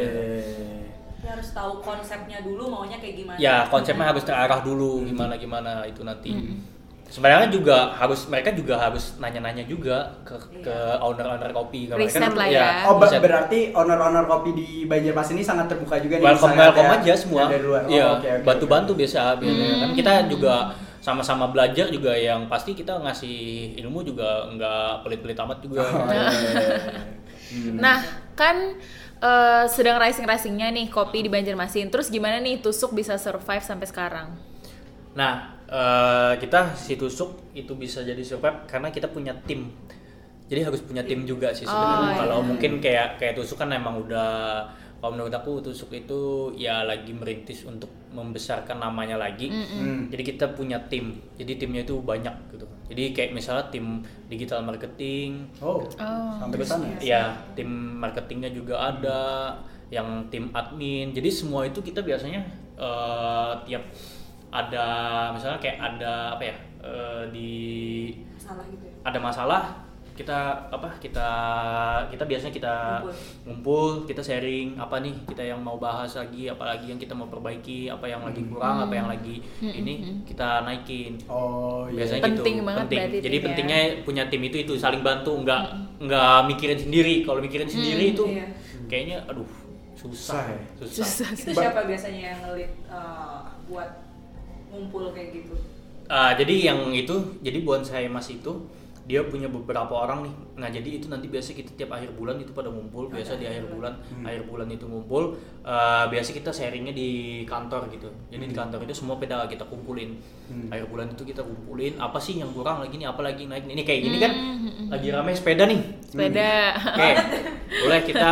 Ya 1.25 1.31
harus 1.33 1.57
tahu 1.57 1.81
konsepnya 1.81 2.45
dulu 2.45 2.69
maunya 2.69 3.01
kayak 3.01 3.17
gimana. 3.17 3.39
ya 3.41 3.65
konsepnya 3.73 4.13
harus 4.13 4.29
terarah 4.29 4.61
dulu 4.61 5.09
gimana 5.09 5.41
gimana 5.41 5.89
itu 5.89 6.05
nanti 6.05 6.37
sebenarnya 7.15 7.47
juga 7.47 7.95
harus 7.95 8.27
mereka 8.27 8.51
juga 8.51 8.75
harus 8.75 9.15
nanya-nanya 9.23 9.63
juga 9.71 10.19
ke 10.27 10.35
ke 10.67 10.77
owner-owner 10.99 11.55
kopi 11.55 11.87
Kalau 11.87 12.03
mereka 12.03 12.19
kan- 12.19 12.35
lah 12.35 12.49
ya. 12.51 12.67
Oh, 12.91 12.99
riset. 12.99 13.21
berarti 13.23 13.59
owner-owner 13.71 14.25
kopi 14.27 14.51
di 14.51 14.69
Banjarmasin 14.85 15.39
ini 15.39 15.47
sangat 15.47 15.71
terbuka 15.71 16.03
juga 16.03 16.19
nih. 16.19 16.27
welcome 16.27 16.51
misalnya 16.51 16.67
welcome 16.67 16.91
ada 16.91 16.99
aja 16.99 17.15
semua. 17.15 17.45
Oh, 17.47 17.51
iya 17.87 18.05
oke, 18.11 18.27
oke, 18.27 18.31
bantu-bantu 18.43 18.93
oke. 18.93 18.99
biasa 18.99 19.21
biasanya 19.39 19.77
kan 19.79 19.91
kita 19.95 20.13
juga 20.27 20.55
sama-sama 20.99 21.45
belajar 21.47 21.87
juga 21.89 22.17
yang 22.17 22.49
pasti 22.49 22.75
kita 22.75 22.99
ngasih 22.99 23.39
ilmu 23.79 24.03
juga 24.03 24.51
nggak 24.51 25.07
pelit-pelit 25.07 25.39
amat 25.39 25.59
juga 25.63 25.85
Oh, 25.85 26.11
iya, 26.11 26.27
iya, 26.27 26.51
iya. 26.51 26.79
Hmm. 27.55 27.77
Nah, 27.79 27.97
kan 28.35 28.57
eh, 29.21 29.65
sedang 29.71 29.97
rising-risingnya 29.97 30.75
nih 30.75 30.91
kopi 30.91 31.23
di 31.23 31.31
Banjarmasin. 31.31 31.87
Terus 31.89 32.11
gimana 32.11 32.43
nih 32.43 32.59
Tusuk 32.59 32.91
bisa 32.91 33.15
survive 33.15 33.63
sampai 33.63 33.87
sekarang? 33.87 34.35
Nah, 35.15 35.54
eh, 35.67 36.33
kita 36.37 36.75
si 36.75 36.95
tusuk 36.95 37.53
itu 37.53 37.73
bisa 37.75 38.01
jadi 38.01 38.21
survive 38.21 38.65
karena 38.65 38.89
kita 38.89 39.09
punya 39.09 39.33
tim. 39.45 39.71
Jadi 40.45 40.61
harus 40.61 40.81
punya 40.81 41.01
tim 41.03 41.25
juga 41.25 41.49
sih 41.51 41.65
sebenarnya. 41.65 42.11
Oh, 42.11 42.19
Kalau 42.21 42.39
iya. 42.39 42.47
mungkin 42.47 42.73
kayak 42.79 43.09
kayak 43.17 43.35
tusuk 43.35 43.57
kan 43.57 43.73
emang 43.73 43.97
udah 43.99 44.61
kalau 45.01 45.17
menurut 45.17 45.33
aku 45.33 45.61
tusuk 45.61 45.93
itu 45.93 46.21
ya 46.55 46.85
lagi 46.85 47.13
merintis 47.13 47.65
untuk 47.65 47.89
membesarkan 48.13 48.77
namanya 48.79 49.17
lagi. 49.17 49.49
Hmm. 49.49 50.09
Jadi 50.09 50.23
kita 50.23 50.53
punya 50.53 50.77
tim. 50.89 51.17
Jadi 51.37 51.57
timnya 51.57 51.83
itu 51.83 51.97
banyak 51.97 52.33
gitu. 52.53 52.65
Jadi 52.93 53.17
kayak 53.17 53.31
misalnya 53.33 53.65
tim 53.69 54.05
digital 54.29 54.61
marketing, 54.61 55.49
Oh, 55.61 55.81
Oh. 55.81 55.89
sampai 56.37 56.57
terus 56.57 56.69
sana. 56.69 56.89
ya 57.01 57.33
tim 57.57 57.69
marketingnya 57.97 58.53
juga 58.53 58.77
ada 58.77 59.21
yang 59.89 60.27
tim 60.29 60.49
admin 60.51 61.13
jadi 61.13 61.29
semua 61.29 61.65
itu 61.65 61.79
kita 61.79 62.01
biasanya 62.01 62.41
eh, 62.75 63.53
tiap 63.65 63.85
ada 64.55 64.87
misalnya 65.31 65.59
kayak 65.59 65.79
ada 65.83 66.13
apa 66.33 66.43
ya 66.45 66.57
eh, 66.81 67.23
di 67.29 67.53
Salah 68.37 68.63
gitu 68.65 68.85
ya. 68.85 68.95
ada 69.03 69.19
masalah 69.19 69.63
kita 70.15 70.31
apa 70.71 70.95
kita 71.03 71.27
kita 72.07 72.23
biasanya 72.23 72.55
kita 72.55 72.75
Ngumpul. 73.03 73.11
ngumpul 73.45 73.85
kita 74.07 74.23
sharing 74.23 74.79
apa 74.79 75.03
nih 75.03 75.11
kita 75.27 75.43
yang 75.43 75.59
mau 75.59 75.75
bahas 75.75 76.15
lagi 76.15 76.47
apalagi 76.47 76.87
yang 76.87 77.03
kita 77.03 77.11
mau 77.13 77.27
perbaiki 77.27 77.91
apa 77.91 78.07
yang 78.07 78.23
lagi 78.23 78.47
kurang 78.47 78.79
apa 78.81 78.95
yang 78.95 79.11
lagi 79.11 79.43
ini 79.59 80.23
kita 80.23 80.63
naikin 80.63 81.19
Oh, 81.27 81.91
iya. 81.91 81.99
biasanya 81.99 82.23
Penting 82.31 82.55
gitu 82.55 82.63
banget 82.63 82.81
penting 82.87 82.99
berarti 83.01 83.17
jadi 83.19 83.27
tim 83.27 83.35
ya. 83.35 83.47
pentingnya 83.49 83.79
punya 84.07 84.23
tim 84.25 84.43
itu 84.45 84.57
itu 84.61 84.73
saling 84.79 85.03
bantu 85.03 85.35
nggak 85.35 85.63
nggak 86.01 86.37
mikirin 86.47 86.79
sendiri 86.79 87.15
kalau 87.21 87.43
mikirin 87.43 87.67
sendiri 87.67 88.15
itu 88.15 88.25
Iya. 88.31 88.47
kayaknya 88.87 89.17
aduh 89.27 89.51
susah 89.97 90.15
Susah 90.15 90.43
ya? 90.47 90.59
susah, 90.79 91.07
Susah 91.27 91.29
Itu 91.35 91.51
siapa 91.57 91.81
biasanya 91.83 92.23
yang 92.29 92.39
ngelit 92.45 92.71
uh, 92.87 93.41
buat 93.67 93.91
ngumpul 94.75 95.15
kayak 95.15 95.31
gitu? 95.31 95.55
Ah, 96.11 96.35
jadi 96.35 96.75
yang 96.75 96.91
itu 96.93 97.39
jadi 97.41 97.63
bonsai 97.63 98.11
mas 98.11 98.29
itu 98.29 98.67
dia 99.05 99.21
punya 99.21 99.53
beberapa 99.53 99.93
orang 99.93 100.25
nih. 100.25 100.35
Nah 100.65 100.69
jadi 100.73 100.97
itu 100.97 101.13
nanti 101.13 101.29
biasa 101.29 101.53
kita 101.53 101.77
tiap 101.77 101.93
akhir 101.93 102.17
bulan 102.17 102.41
itu 102.41 102.57
pada 102.57 102.73
ngumpul 102.73 103.13
biasa 103.13 103.37
di 103.37 103.45
akhir 103.45 103.69
bulan. 103.69 104.01
Akhir 104.25 104.49
bulan 104.49 104.69
itu 104.73 104.89
ngumpul 104.89 105.37
Eh, 105.65 106.05
biasa 106.13 106.37
kita 106.37 106.53
sharingnya 106.53 106.93
di 106.93 107.41
kantor 107.49 107.89
gitu. 107.89 108.05
Jadi 108.29 108.53
di 108.53 108.57
kantor 108.57 108.85
itu 108.85 108.93
semua 108.93 109.17
peda 109.17 109.49
kita 109.49 109.65
kumpulin. 109.65 110.21
Akhir 110.69 110.93
bulan 110.93 111.09
itu 111.13 111.25
kita 111.25 111.41
kumpulin 111.41 111.97
apa 111.97 112.21
sih 112.21 112.37
yang 112.37 112.53
kurang 112.53 112.85
lagi 112.85 113.01
nih 113.01 113.09
apa 113.09 113.25
lagi 113.25 113.49
yang 113.49 113.57
naik 113.57 113.65
ini 113.69 113.81
kayak 113.81 114.01
gini 114.05 114.17
kan 114.21 114.33
lagi 114.93 115.09
rame 115.09 115.33
sepeda 115.33 115.65
nih. 115.65 115.81
Sepeda. 116.05 116.53
Oke, 116.93 117.11
boleh 117.81 118.01
kita 118.05 118.29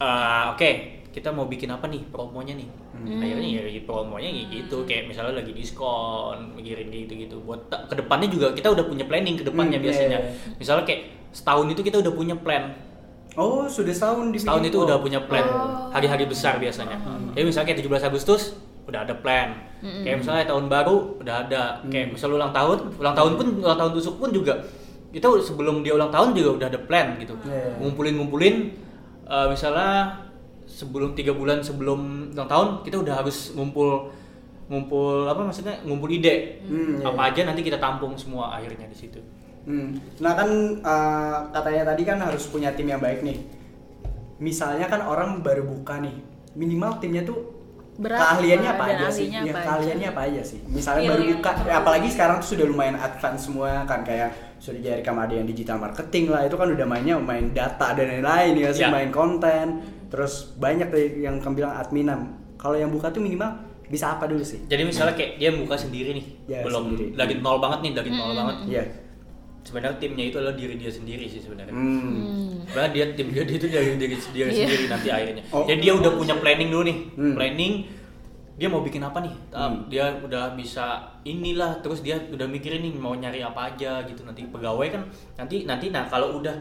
eh, 0.00 0.44
oke 0.56 0.99
kita 1.10 1.28
mau 1.28 1.44
bikin 1.44 1.66
apa 1.66 1.84
nih 1.84 2.06
promonya 2.08 2.54
nih. 2.54 2.68
Akhirnya 3.18 3.48
ya 3.50 3.62
ya 3.68 3.82
promonya 3.82 4.28
ya 4.28 4.42
gitu 4.48 4.84
kayak 4.84 5.06
misalnya 5.06 5.36
lagi 5.36 5.50
diskon, 5.50 6.54
mikirin 6.54 6.86
gitu 6.88 7.14
gitu. 7.16 7.36
Buat 7.40 7.66
ke 7.66 7.94
depannya 7.94 8.26
juga 8.26 8.50
kita 8.50 8.68
udah 8.68 8.84
punya 8.84 9.04
planning 9.04 9.34
ke 9.34 9.42
depannya 9.42 9.76
Hmm, 9.76 9.84
biasanya. 9.84 10.18
iya, 10.18 10.30
iya. 10.30 10.54
Misalnya 10.56 10.84
kayak 10.84 11.02
setahun 11.30 11.66
itu 11.68 11.80
kita 11.80 11.98
udah 11.98 12.12
punya 12.12 12.34
plan. 12.34 12.70
Oh, 13.34 13.62
sudah 13.64 13.90
setahun 13.90 14.30
di 14.30 14.38
Setahun 14.38 14.62
itu 14.64 14.78
udah 14.80 14.98
punya 14.98 15.22
plan 15.22 15.46
Oh. 15.46 15.86
hari-hari 15.88 16.26
besar 16.26 16.58
biasanya. 16.58 16.98
Jadi 17.30 17.44
misalnya 17.44 17.66
kayak 17.68 17.78
17 17.80 18.02
Agustus 18.04 18.42
udah 18.86 19.02
ada 19.02 19.14
plan. 19.14 19.54
Kayak 19.80 20.18
misalnya 20.20 20.44
tahun 20.46 20.66
baru 20.66 20.96
udah 21.18 21.46
ada. 21.46 21.62
Kayak 21.86 22.10
misalnya 22.10 22.36
ulang 22.38 22.52
tahun, 22.52 22.78
ulang 22.98 23.14
tahun 23.14 23.32
pun 23.34 23.46
ulang 23.62 23.78
tahun 23.78 23.92
tusuk 23.94 24.14
pun 24.18 24.30
juga 24.30 24.54
kita 25.10 25.26
udah- 25.26 25.42
sebelum 25.42 25.82
dia 25.82 25.90
ulang 25.90 26.10
tahun 26.10 26.34
juga 26.34 26.50
udah 26.54 26.66
ada 26.68 26.80
plan 26.80 27.18
gitu. 27.18 27.34
Iya. 27.42 27.78
Ngumpulin-ngumpulin 27.78 28.54
eh, 29.26 29.46
misalnya 29.46 30.26
sebelum 30.70 31.18
tiga 31.18 31.34
bulan 31.34 31.58
sebelum 31.60 32.30
ulang 32.30 32.46
tahun 32.46 32.68
kita 32.86 33.02
udah 33.02 33.14
harus 33.18 33.50
ngumpul 33.58 34.14
ngumpul 34.70 35.26
apa 35.26 35.42
maksudnya 35.42 35.82
ngumpul 35.82 36.06
ide 36.06 36.62
Hmm, 36.62 37.02
iya. 37.02 37.10
apa 37.10 37.34
aja 37.34 37.42
nanti 37.42 37.66
kita 37.66 37.82
tampung 37.82 38.14
semua 38.14 38.54
akhirnya 38.54 38.86
di 38.86 38.94
situ. 38.94 39.18
Hmm. 39.66 39.98
Nah 40.22 40.32
kan 40.38 40.48
eh, 40.78 41.36
katanya 41.50 41.82
tadi 41.90 42.02
kan 42.06 42.18
harus 42.22 42.46
punya 42.46 42.70
tim 42.72 42.86
yang 42.86 43.02
baik 43.02 43.26
nih. 43.26 43.42
Misalnya 44.40 44.86
kan 44.88 45.04
orang 45.04 45.42
baru 45.44 45.66
buka 45.68 46.00
nih, 46.00 46.16
minimal 46.56 46.96
timnya 46.96 47.26
tuh 47.26 47.60
Berapa 48.00 48.16
keahliannya 48.40 48.70
apa 48.72 48.84
aja 48.96 49.06
sih? 49.12 49.28
Ya, 49.28 49.44
apa 49.44 49.52
aja? 49.52 49.60
keahliannya 49.68 50.08
apa 50.08 50.20
aja 50.32 50.40
sih? 50.40 50.58
Misalnya 50.64 51.04
Skill 51.04 51.12
baru 51.12 51.22
yang 51.26 51.32
buka, 51.36 51.50
ya, 51.68 51.74
apalagi 51.84 52.08
sekarang 52.08 52.36
tuh 52.40 52.48
sudah 52.56 52.64
lumayan 52.64 52.96
advance 52.96 53.42
semua 53.44 53.84
kan 53.84 54.00
kayak 54.00 54.30
sudah 54.60 54.76
jadi 54.76 55.00
rekam 55.00 55.16
ada 55.16 55.32
yang 55.32 55.44
digital 55.44 55.76
marketing 55.76 56.28
lah 56.28 56.44
itu 56.44 56.52
kan 56.52 56.68
udah 56.68 56.84
mainnya 56.84 57.16
main 57.16 57.48
data 57.50 57.92
dan 57.92 58.12
lain-lain 58.12 58.52
ya 58.54 58.68
sih 58.70 58.84
Ya. 58.84 58.88
main 58.88 59.08
konten 59.08 59.80
terus 60.06 60.52
banyak 60.54 60.92
yang 61.16 61.38
kamu 61.38 61.54
bilang 61.58 61.72
adminan 61.74 62.20
kalau 62.54 62.76
yang 62.76 62.88
buka 62.88 63.08
tuh 63.08 63.18
minimal 63.18 63.48
bisa 63.86 64.14
apa 64.14 64.24
dulu 64.24 64.44
sih 64.44 64.60
Jadi 64.64 64.84
misalnya 64.84 65.14
kayak 65.14 65.32
dia 65.34 65.50
buka 65.50 65.74
sendiri 65.74 66.12
nih, 66.12 66.26
Ya, 66.46 66.60
belum 66.60 66.92
sendiri. 66.92 67.16
lagi 67.16 67.34
nol 67.36 67.58
banget 67.58 67.78
nih, 67.80 67.92
dari 67.92 68.10
nol 68.10 68.32
banget. 68.32 68.56
Iya 68.68 68.82
Sebenarnya 69.60 69.98
timnya 69.98 70.24
itu 70.24 70.36
adalah 70.36 70.54
diri 70.54 70.74
dia 70.74 70.88
sendiri 70.88 71.24
sih 71.24 71.36
sebenarnya. 71.38 71.68
hmm. 71.70 72.64
Sebenarnya 72.64 72.92
dia 72.92 73.04
tim 73.12 73.28
dia, 73.28 73.42
dia 73.42 73.56
itu 73.56 73.66
dari 73.66 73.86
diri 73.94 74.16
dia 74.16 74.44
Iya. 74.46 74.52
sendiri 74.56 74.84
nanti 74.86 75.08
akhirnya. 75.10 75.42
Oh. 75.50 75.64
Jadi 75.64 75.80
dia 75.80 75.92
udah 75.92 76.10
punya 76.12 76.34
planning 76.36 76.68
dulu 76.68 76.82
nih. 76.82 76.96
Hmm. 77.12 77.34
Planning 77.34 77.72
dia 78.60 78.68
mau 78.68 78.84
bikin 78.84 79.00
apa 79.00 79.24
nih? 79.24 79.32
Hmm. 79.56 79.88
Dia 79.88 80.20
udah 80.20 80.52
bisa 80.52 81.16
inilah 81.24 81.80
terus 81.80 82.04
dia 82.04 82.20
udah 82.28 82.44
mikirin 82.44 82.84
nih 82.84 82.92
mau 82.92 83.16
nyari 83.16 83.40
apa 83.40 83.72
aja 83.72 84.04
gitu 84.04 84.20
nanti 84.28 84.44
pegawai 84.44 84.84
kan 84.92 85.02
nanti 85.40 85.64
nanti 85.64 85.88
nah 85.88 86.04
kalau 86.04 86.36
udah 86.36 86.52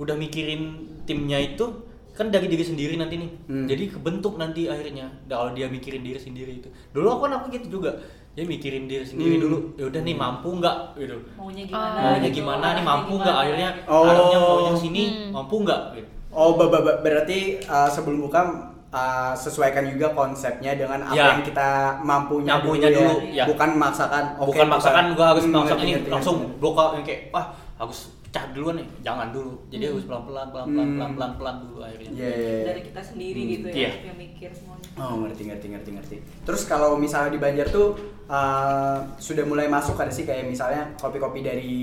udah 0.00 0.16
mikirin 0.16 0.80
timnya 1.04 1.36
itu 1.36 1.68
kan 2.16 2.32
dari 2.32 2.48
diri 2.48 2.64
sendiri 2.64 2.96
nanti 2.96 3.20
nih. 3.20 3.30
Hmm. 3.52 3.66
Jadi 3.68 3.92
kebentuk 3.92 4.40
nanti 4.40 4.64
akhirnya 4.64 5.12
kalau 5.28 5.52
dia 5.52 5.68
mikirin 5.68 6.00
diri 6.00 6.16
sendiri 6.16 6.64
itu. 6.64 6.72
Dulu 6.96 7.04
aku 7.08 7.20
kan 7.28 7.32
aku 7.36 7.52
gitu 7.52 7.76
juga. 7.76 8.00
Dia 8.32 8.48
mikirin 8.48 8.88
diri 8.88 9.04
sendiri 9.04 9.36
Hmm. 9.36 9.44
dulu. 9.44 9.58
Ya 9.76 9.84
udah 9.92 10.00
nih 10.00 10.16
mampu 10.16 10.48
nggak 10.56 10.76
gitu 10.96 11.20
Maunya 11.36 11.68
Oh. 11.68 11.68
gimana? 11.68 11.98
maunya 12.00 12.28
gitu, 12.32 12.36
gimana 12.40 12.66
nih 12.72 12.84
mampu 12.88 13.12
nggak 13.20 13.36
akhirnya 13.44 13.68
Oh. 13.84 14.08
arahnya 14.08 14.38
maunya 14.40 14.72
sini 14.80 15.02
mampu 15.28 15.54
nggak 15.68 15.80
gitu. 16.00 16.08
Oh, 16.32 16.56
berarti 16.56 17.60
uh, 17.68 17.92
sebelum 17.92 18.24
buka 18.24 18.71
uh, 18.92 19.32
sesuaikan 19.34 19.84
juga 19.86 20.12
konsepnya 20.12 20.72
dengan 20.72 21.00
apa 21.02 21.12
Ya. 21.12 21.26
yang 21.30 21.42
kita 21.42 21.68
mampunya, 22.00 22.52
Mampunya 22.54 22.88
dulu, 22.88 23.14
ya. 23.26 23.44
Bukan 23.44 23.68
memaksakan. 23.72 24.24
oke, 24.36 24.46
bukan 24.48 24.66
maksakan 24.68 25.04
gua 25.12 25.26
harus 25.32 25.44
Hmm, 25.44 25.54
maksa 25.54 25.74
ngerti, 25.74 25.86
ini 25.88 25.92
langsung 26.06 26.36
bloka 26.56 26.84
yang 26.94 27.02
kayak 27.02 27.20
wah 27.30 27.46
harus 27.74 28.00
pecah 28.22 28.48
duluan 28.50 28.74
nih 28.74 28.88
jangan 29.02 29.28
dulu 29.28 29.52
jadi 29.68 29.92
harus 29.92 30.04
pelan 30.04 30.24
pelan 30.24 30.48
pelan 30.48 30.64
pelan 30.64 30.86
Hmm. 30.86 30.96
pelan 30.96 31.12
pelan 31.12 31.32
pelan 31.36 31.56
dulu 31.60 31.78
akhirnya 31.80 32.08
Iya, 32.10 32.28
iya, 32.30 32.48
iya. 32.50 32.64
Dari 32.66 32.80
kita 32.82 33.00
sendiri 33.02 33.40
Hmm. 33.42 33.50
gitu 33.50 33.66
ya, 33.66 33.76
Iya. 33.76 33.90
yang 34.02 34.16
mikir 34.18 34.50
semuanya. 34.50 34.88
Oh, 34.94 35.14
ngerti, 35.18 35.42
ngerti, 35.44 35.66
ngerti, 35.68 35.90
ngerti. 35.92 36.16
Terus 36.42 36.62
kalau 36.64 36.96
misalnya 36.96 37.28
di 37.28 37.36
Banjar 37.38 37.68
tuh 37.68 37.92
uh, 38.26 38.98
sudah 39.18 39.44
mulai 39.44 39.66
masuk 39.66 39.96
ada 39.96 40.08
sih 40.08 40.22
kayak 40.22 40.46
misalnya 40.46 40.96
kopi-kopi 40.96 41.40
dari 41.40 41.74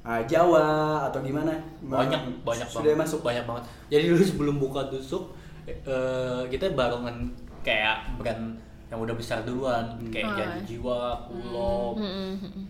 ah, 0.00 0.22
Jawa 0.22 0.66
atau 1.04 1.20
gimana? 1.20 1.58
banyak 1.82 2.40
banyak 2.40 2.66
sudah 2.66 2.82
banget 2.88 3.02
masuk. 3.02 3.20
banyak 3.20 3.44
banget 3.44 3.62
jadi 3.88 4.04
dulu 4.08 4.22
sebelum 4.22 4.56
buka 4.56 4.86
tusuk 4.86 5.34
eh, 5.82 6.42
kita 6.48 6.72
barengan 6.72 7.16
kayak 7.60 8.16
brand 8.16 8.56
yang 8.90 8.98
udah 8.98 9.14
besar 9.14 9.46
duluan. 9.46 9.86
Kayak 10.10 10.26
Oh. 10.26 10.34
jadi 10.34 10.58
jiwa 10.66 11.00
kulo 11.24 11.94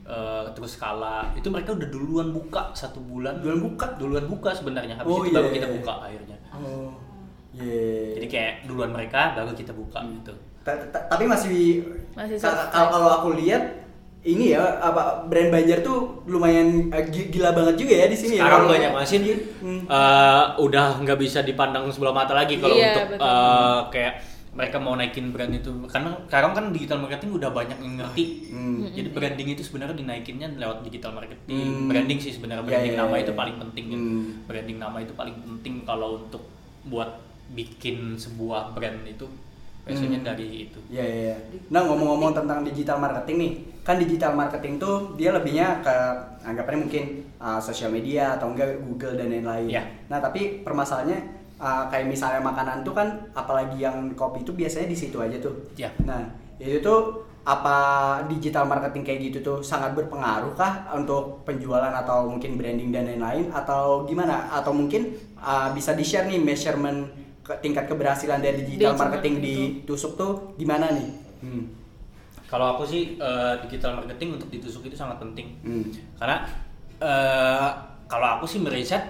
eh, 0.04 0.44
terus 0.52 0.76
kala. 0.76 1.32
Itu 1.32 1.48
mereka 1.48 1.72
udah 1.72 1.88
duluan 1.88 2.28
buka 2.30 2.72
satu 2.72 3.00
bulan. 3.00 3.40
Duluan 3.40 3.60
buka? 3.64 3.86
duluan 3.96 4.26
buka 4.26 4.50
sebenarnya. 4.52 5.00
Habis 5.00 5.10
Oh, 5.10 5.24
itu 5.24 5.32
baru 5.32 5.48
iya, 5.48 5.56
kita 5.56 5.66
iya. 5.66 5.74
buka 5.80 5.94
akhirnya. 6.04 6.36
Oh, 6.52 6.90
yeah. 7.56 8.12
jadi 8.20 8.26
kayak 8.28 8.52
duluan 8.68 8.90
mereka 8.92 9.32
baru 9.32 9.52
kita 9.52 9.72
buka 9.72 10.00
Hmm. 10.00 10.20
gitu. 10.20 10.32
Ta- 10.60 10.76
ta- 10.92 11.06
tapi 11.08 11.24
masih 11.24 11.80
Masih 12.12 12.36
kalau 12.68 13.08
aku 13.16 13.28
lihat 13.40 13.64
ini 14.22 14.52
ya 14.52 14.60
apa 14.78 15.24
brand 15.24 15.48
Banjar 15.48 15.80
tuh 15.80 16.20
lumayan 16.24 16.92
gi- 17.08 17.28
gila 17.28 17.50
banget 17.50 17.74
juga 17.78 17.94
ya 17.94 18.06
di 18.06 18.14
sini 18.14 18.36
ya. 18.36 18.44
sekarang 18.44 18.68
banyak 18.68 18.92
masin 18.92 19.20
Hmm. 19.58 19.80
eh, 19.82 20.44
udah 20.58 21.00
nggak 21.00 21.16
bisa 21.16 21.40
dipandang 21.40 21.88
sebelah 21.88 22.12
mata 22.12 22.32
lagi 22.32 22.56
kalau 22.56 22.74
Iya, 22.74 22.92
untuk 22.94 23.06
betul. 23.10 23.24
eh, 23.24 23.80
kayak 23.90 24.14
mereka 24.50 24.76
mau 24.76 24.92
naikin 24.92 25.30
brand 25.30 25.54
itu 25.54 25.70
karena 25.86 26.10
sekarang 26.26 26.52
kan 26.52 26.64
digital 26.68 26.98
marketing 26.98 27.30
udah 27.32 27.48
banyak 27.48 27.78
yang 27.78 27.94
ngerti 27.96 28.24
Hmm. 28.50 28.82
jadi 28.90 29.08
branding 29.08 29.48
itu 29.50 29.62
sebenarnya 29.62 29.96
dinaikinnya 29.96 30.48
lewat 30.54 30.82
digital 30.82 31.12
marketing 31.12 31.46
Hmm. 31.48 31.86
branding 31.86 32.18
sih 32.18 32.30
sebenarnya 32.30 32.60
Iya, 32.60 32.68
branding 32.68 32.92
iya, 32.92 33.00
nama 33.00 33.14
iya. 33.14 33.22
itu 33.22 33.32
paling 33.32 33.56
penting 33.58 33.84
gitu. 33.88 34.04
Hmm. 34.04 34.24
branding 34.44 34.76
nama 34.76 34.96
itu 34.98 35.12
paling 35.14 35.36
penting 35.38 35.74
kalau 35.82 36.20
untuk 36.20 36.44
buat 36.82 37.22
bikin 37.50 38.14
sebuah 38.14 38.72
brand 38.72 39.00
itu 39.04 39.24
biasanya 39.86 40.20
Hmm. 40.20 40.28
dari 40.32 40.68
itu 40.68 40.78
Iya 40.90 41.04
iya. 41.04 41.34
iya. 41.34 41.36
Nah 41.72 41.86
ngomong-ngomong 41.88 42.36
tentang 42.36 42.60
digital 42.62 43.00
marketing 43.00 43.36
nih, 43.40 43.52
kan 43.86 43.96
digital 43.96 44.32
marketing 44.36 44.76
tuh 44.76 45.14
dia 45.16 45.30
lebihnya 45.32 45.80
ke 45.80 45.94
anggapannya 46.44 46.80
mungkin 46.86 47.04
uh, 47.40 47.58
sosial 47.58 47.90
media 47.90 48.36
atau 48.36 48.52
enggak 48.52 48.76
Google 48.84 49.16
dan 49.16 49.32
lain-lain. 49.32 49.70
Iya. 49.72 49.82
Nah 50.12 50.18
tapi 50.20 50.60
permasalahannya 50.60 51.20
uh, 51.56 51.84
kayak 51.88 52.06
misalnya 52.08 52.40
makanan 52.44 52.84
tuh 52.84 52.92
kan 52.92 53.08
apalagi 53.32 53.80
yang 53.80 54.12
kopi 54.14 54.44
itu 54.44 54.52
biasanya 54.52 54.88
di 54.90 54.96
situ 54.98 55.16
aja 55.20 55.36
tuh. 55.40 55.54
Iya. 55.76 55.90
Nah 56.04 56.28
itu 56.60 56.78
tuh 56.84 57.24
apa 57.40 58.20
digital 58.28 58.68
marketing 58.68 59.00
kayak 59.00 59.20
gitu 59.32 59.38
tuh 59.40 59.58
sangat 59.64 59.96
berpengaruh 59.96 60.52
kah 60.52 60.92
untuk 60.92 61.40
penjualan 61.48 61.88
atau 61.88 62.28
mungkin 62.28 62.60
branding 62.60 62.92
dan 62.92 63.08
lain-lain 63.08 63.48
atau 63.48 64.04
gimana? 64.04 64.52
Atau 64.52 64.76
mungkin 64.76 65.16
uh, 65.40 65.72
bisa 65.72 65.96
di 65.96 66.04
share 66.04 66.28
nih 66.28 66.36
measurement 66.36 67.08
ke, 67.50 67.58
tingkat 67.58 67.84
keberhasilan 67.84 68.38
dari 68.38 68.62
digital 68.62 68.94
Digital 68.94 69.02
marketing 69.02 69.34
di 69.36 69.56
tusuk 69.82 70.14
tuh 70.14 70.54
gimana 70.54 70.86
nih? 70.88 71.08
Hmm. 71.40 71.64
kalau 72.46 72.74
aku 72.74 72.82
sih 72.84 73.16
eh, 73.16 73.54
digital 73.60 73.94
marketing 73.96 74.34
untuk 74.34 74.48
ditusuk 74.48 74.82
itu 74.82 74.94
sangat 74.94 75.18
penting 75.18 75.58
Hmm. 75.60 75.82
karena 76.16 76.46
eh, 76.98 77.68
kalau 78.06 78.26
aku 78.36 78.44
sih 78.44 78.58
meriset 78.58 79.02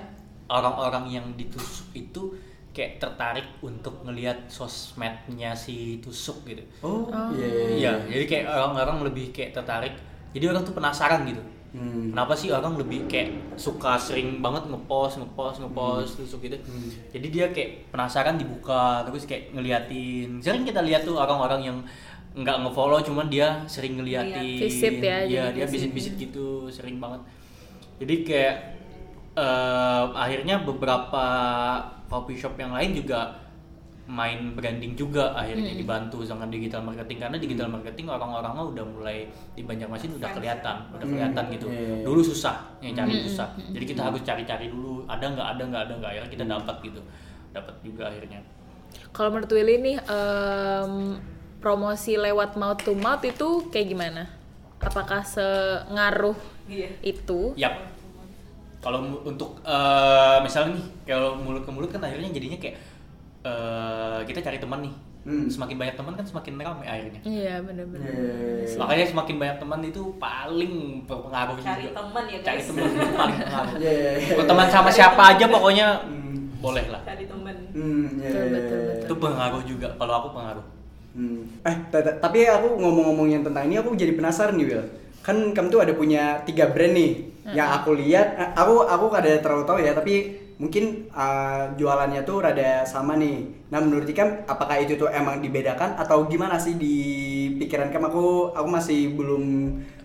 orang-orang 0.46 1.04
yang 1.10 1.26
ditusuk 1.34 1.88
itu 1.92 2.36
kayak 2.70 2.96
tertarik 2.98 3.44
untuk 3.60 4.00
ngelihat 4.02 4.46
sosmednya 4.46 5.52
si 5.52 5.98
tusuk 5.98 6.44
gitu 6.44 6.62
Oh, 6.80 7.02
Oh. 7.04 7.28
iya. 7.32 7.46
iya, 7.46 7.64
iya 7.74 7.92
jadi 8.08 8.24
kayak 8.26 8.44
orang-orang 8.46 8.98
lebih 9.04 9.26
kayak 9.30 9.52
tertarik 9.52 9.94
jadi 10.30 10.48
orang 10.48 10.62
tuh 10.62 10.72
penasaran 10.72 11.26
gitu 11.26 11.42
Hmm. 11.70 12.10
kenapa 12.10 12.34
sih 12.34 12.50
orang 12.50 12.74
lebih 12.74 13.06
kayak 13.06 13.54
suka 13.54 13.94
sering 13.94 14.42
banget 14.42 14.66
ngepost 14.66 15.22
ngepost 15.22 15.62
ngepost 15.62 16.18
tusuk 16.18 16.42
gitu. 16.42 16.58
Hmm. 16.58 16.90
jadi 17.14 17.26
dia 17.30 17.46
kayak 17.54 17.94
penasaran 17.94 18.34
dibuka 18.34 19.06
terus 19.06 19.22
kayak 19.26 19.54
ngeliatin. 19.54 20.42
Sering 20.42 20.66
kita 20.66 20.82
lihat 20.82 21.06
tuh 21.06 21.14
orang-orang 21.14 21.62
yang 21.70 21.78
nggak 22.30 22.56
ngefollow 22.62 23.02
cuman 23.02 23.26
dia 23.26 23.62
sering 23.66 23.98
ngeliatin. 23.98 24.58
Visit 24.62 25.02
ya, 25.02 25.18
Iya, 25.26 25.44
jadi 25.50 25.66
dia 25.66 25.90
visit 25.90 26.14
gitu 26.14 26.70
sering 26.70 27.02
banget. 27.02 27.22
Jadi 27.98 28.14
kayak 28.22 28.56
eh, 29.34 30.04
akhirnya 30.14 30.62
beberapa 30.62 31.24
coffee 32.10 32.38
shop 32.38 32.58
yang 32.58 32.74
lain 32.74 32.94
juga 32.94 33.39
main 34.10 34.58
branding 34.58 34.98
juga 34.98 35.30
akhirnya 35.38 35.70
dibantu 35.78 36.26
dengan 36.26 36.50
digital 36.50 36.82
marketing. 36.82 37.18
Karena 37.22 37.36
digital 37.38 37.68
marketing 37.70 38.06
orang-orangnya 38.10 38.64
udah 38.74 38.84
mulai 38.90 39.18
di 39.54 39.62
Banjarmasin 39.62 40.18
udah 40.18 40.30
kelihatan 40.34 40.76
udah 40.90 41.06
Hmm, 41.06 41.14
kelihatan 41.14 41.44
gitu. 41.54 41.66
Iya, 41.70 41.78
iya. 41.78 42.02
dulu 42.02 42.20
susah 42.20 42.56
yang 42.82 42.92
cari 42.98 43.12
susah. 43.22 43.48
Jadi 43.54 43.84
kita 43.86 44.02
harus 44.10 44.20
cari-cari 44.26 44.66
dulu 44.66 45.06
ada 45.06 45.22
nggak 45.22 45.48
ada 45.56 45.62
nggak 45.62 45.82
ada 45.86 45.92
nggak 46.02 46.10
akhirnya 46.10 46.30
kita 46.34 46.44
dapat 46.44 46.76
gitu. 46.82 47.00
Dapat 47.54 47.74
juga 47.86 48.02
akhirnya. 48.10 48.40
Kalau 49.14 49.30
menurut 49.30 49.50
Willy 49.54 49.76
nih 49.78 49.96
em, 50.02 50.92
promosi 51.62 52.18
lewat 52.18 52.58
mouth 52.58 52.82
to 52.82 52.92
mouth 52.98 53.22
itu 53.22 53.70
kayak 53.70 53.86
gimana? 53.88 54.22
Apakah 54.82 55.22
sengaruh 55.22 56.34
Iya. 56.66 56.88
itu? 57.02 57.54
Yap. 57.54 57.86
Kalau 58.80 59.22
untuk 59.22 59.60
eh, 59.60 60.38
misalnya 60.40 60.80
nih, 60.80 60.86
kalau 61.04 61.36
mulut 61.36 61.62
ke 61.62 61.70
mulut 61.70 61.92
kan 61.92 62.00
akhirnya 62.00 62.32
jadinya 62.32 62.56
kayak 62.56 62.80
eh, 63.42 64.18
kita 64.24 64.40
cari 64.40 64.58
teman 64.58 64.80
nih. 64.82 64.94
Hmm. 65.20 65.44
Semakin 65.46 65.76
banyak 65.76 65.94
teman 65.94 66.12
kan 66.14 66.24
semakin 66.24 66.52
ramai 66.56 66.86
akhirnya. 66.86 67.20
Iya 67.22 67.60
benar-benar. 67.60 68.08
Iya. 68.08 68.72
Makanya 68.74 69.04
semakin 69.06 69.36
banyak 69.36 69.56
teman 69.58 69.80
itu 69.82 70.02
paling 70.16 70.74
berpengaruh 71.04 71.56
Cari 71.58 71.84
juga. 71.84 71.92
teman 71.94 72.24
ya, 72.24 72.38
Cari 72.40 72.56
guys. 72.56 72.66
teman 72.66 72.82
itu 72.86 73.00
paling 73.20 73.36
berpengaruh. 73.36 73.72
Iya, 73.76 73.92
iya, 73.92 74.10
iya. 74.16 74.34
Berteman 74.34 74.68
sama 74.68 74.88
siapa 74.88 75.22
aja 75.26 75.44
pokoknya 75.46 75.86
Hmm. 76.02 76.48
boleh 76.58 76.84
lah. 76.88 77.00
Cari 77.02 77.24
temen. 77.24 77.56
Hmm, 77.70 78.06
iya, 78.14 78.26
Betul, 78.26 78.40
iya, 78.40 78.50
betul, 78.50 78.78
iya. 78.78 78.88
betul. 78.88 79.04
Itu 79.04 79.14
pengaruh 79.18 79.62
juga. 79.62 79.88
Kalau 79.94 80.14
aku 80.16 80.28
pengaruh. 80.32 80.64
Hmm. 81.10 81.40
Eh, 81.60 81.76
ta- 81.90 82.00
ta- 82.00 82.18
tapi 82.18 82.38
aku 82.46 82.68
ngomong-ngomongin 82.74 83.40
tentang 83.42 83.64
ini 83.66 83.76
aku 83.76 83.92
jadi 83.92 84.14
penasaran 84.14 84.56
nih, 84.56 84.66
Will. 84.68 84.84
Kan 85.20 85.52
kamu 85.52 85.68
tuh 85.68 85.80
ada 85.80 85.92
punya 85.92 86.22
tiga 86.42 86.64
brand 86.66 86.96
nih. 86.96 87.12
Yang 87.46 87.68
aku 87.74 87.90
lihat, 87.92 88.26
eh, 88.36 88.50
aku 88.54 88.86
aku 88.86 89.06
kada 89.10 89.36
terlalu 89.36 89.64
tahu 89.64 89.78
ya, 89.80 89.92
tapi 89.92 90.32
mungkin 90.60 91.08
eh, 91.08 91.64
jualannya 91.74 92.20
tuh 92.22 92.44
rada 92.44 92.84
sama 92.84 93.16
nih. 93.16 93.48
Nah, 93.72 93.80
menurut 93.80 94.04
Ikam 94.04 94.44
apakah 94.44 94.76
itu 94.76 94.94
tuh 94.94 95.08
emang 95.08 95.40
dibedakan 95.40 95.96
atau 95.96 96.28
gimana 96.28 96.60
sih 96.60 96.76
di 96.76 96.94
pikiran 97.56 97.88
kamu? 97.88 98.12
Aku 98.12 98.24
aku 98.52 98.68
masih 98.68 99.16
belum 99.16 99.42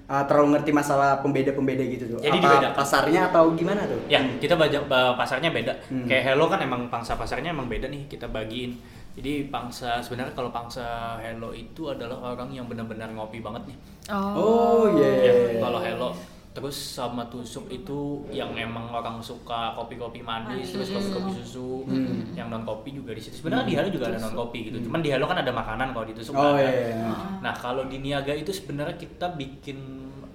eh, 0.08 0.24
terlalu 0.32 0.56
ngerti 0.56 0.72
masalah 0.72 1.20
pembeda-pembeda 1.20 1.84
gitu 1.84 2.16
tuh. 2.16 2.20
Jadi 2.24 2.40
Apa 2.40 2.46
dibedakan. 2.48 2.78
pasarnya 2.80 3.22
atau 3.28 3.52
gimana 3.52 3.84
tuh? 3.84 4.00
Ya, 4.08 4.24
kita 4.40 4.56
baca 4.56 4.80
ba- 4.88 5.14
pasarnya 5.20 5.52
beda. 5.52 5.76
Hmm. 5.92 6.08
Kayak 6.08 6.24
Hello 6.34 6.48
kan 6.48 6.64
emang 6.64 6.88
pangsa 6.88 7.20
pasarnya 7.20 7.52
emang 7.52 7.68
beda 7.68 7.92
nih, 7.92 8.08
kita 8.08 8.32
bagiin. 8.32 8.80
Jadi 9.16 9.48
pangsa 9.48 10.00
sebenarnya 10.04 10.36
kalau 10.36 10.52
pangsa 10.52 11.16
Hello 11.20 11.52
itu 11.52 11.88
adalah 11.92 12.36
orang 12.36 12.52
yang 12.52 12.68
benar-benar 12.68 13.12
ngopi 13.12 13.40
banget 13.44 13.76
nih. 13.76 13.78
Oh, 14.12 14.88
iya. 14.96 15.12
Ya, 15.32 15.34
kalau 15.60 15.84
Hello 15.84 16.12
terus 16.56 16.96
sama 16.96 17.28
tusuk 17.28 17.68
itu 17.68 18.24
yang 18.32 18.56
emang 18.56 18.88
orang 18.88 19.20
suka 19.20 19.76
kopi-kopi 19.76 20.24
manis, 20.24 20.72
terus 20.72 20.88
kopi-kopi 20.88 21.32
susu, 21.36 21.84
yang 22.32 22.48
non 22.48 22.64
kopi 22.64 22.96
juga 22.96 23.12
di 23.12 23.20
situ. 23.20 23.44
Sebenarnya 23.44 23.68
di 23.68 23.76
Hello 23.76 23.90
juga 23.92 24.08
ada 24.08 24.24
non 24.24 24.32
kopi 24.34 24.72
gitu. 24.72 24.80
Cuman 24.80 25.04
di 25.04 25.12
Hello 25.12 25.28
kan 25.28 25.36
ada 25.36 25.52
makanan 25.52 25.92
kalau 25.92 26.08
di 26.08 26.16
tusuk 26.16 26.32
Oh, 26.32 26.56
nggak 26.56 26.56
ada. 26.56 26.64
iya, 26.64 26.96
iya. 26.96 27.12
Nah, 27.44 27.54
kalau 27.54 27.84
di 27.86 28.00
Niaga 28.00 28.32
itu 28.32 28.50
sebenarnya 28.50 28.96
kita 28.96 29.36
bikin 29.36 29.78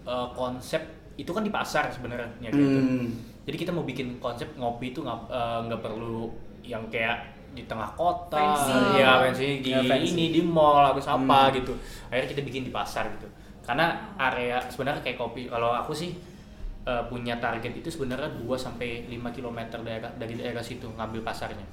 uh, 0.05 0.29
konsep 0.31 0.85
itu 1.17 1.33
kan 1.33 1.41
di 1.41 1.49
pasar 1.49 1.89
sebenarnya. 1.89 2.29
Hmm. 2.53 3.17
Jadi 3.49 3.57
kita 3.57 3.73
mau 3.73 3.83
bikin 3.83 4.21
konsep 4.21 4.53
ngopi 4.55 4.93
itu 4.93 5.01
nggak 5.01 5.19
uh, 5.27 5.65
nggak 5.65 5.81
perlu 5.81 6.29
yang 6.61 6.85
kayak 6.93 7.17
di 7.51 7.65
tengah 7.65 7.97
kota, 7.97 8.39
Fancy. 8.39 9.01
ya 9.01 9.11
fancy 9.19 9.49
di 9.59 9.73
Ya, 9.73 9.83
fancy. 9.83 10.15
ini 10.15 10.25
di 10.31 10.41
mall 10.45 10.85
harus 10.87 11.03
apa 11.03 11.49
Hmm. 11.49 11.57
gitu. 11.57 11.73
Akhirnya 12.07 12.29
kita 12.31 12.43
bikin 12.45 12.63
di 12.63 12.71
pasar 12.71 13.09
gitu. 13.11 13.27
Karena 13.65 14.17
area 14.19 14.59
sebenarnya 14.69 15.05
kayak 15.05 15.19
kopi 15.21 15.47
kalau 15.47 15.71
aku 15.75 15.93
sih 15.95 16.17
uh, 16.87 17.05
punya 17.07 17.37
target 17.39 17.77
itu 17.77 17.89
sebenarnya 17.93 18.31
2 18.41 18.47
sampai 18.57 19.07
5 19.07 19.37
km 19.37 19.59
daerah 19.85 20.11
dari 20.17 20.35
daerah 20.39 20.65
situ 20.65 20.89
ngambil 20.97 21.21
pasarnya. 21.23 21.67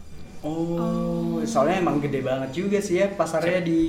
Oh, 0.46 1.42
soalnya 1.50 1.82
emang 1.82 1.98
gede 1.98 2.22
banget 2.22 2.54
juga 2.54 2.78
sih 2.78 3.02
ya 3.02 3.10
pasarnya 3.10 3.66
di 3.66 3.82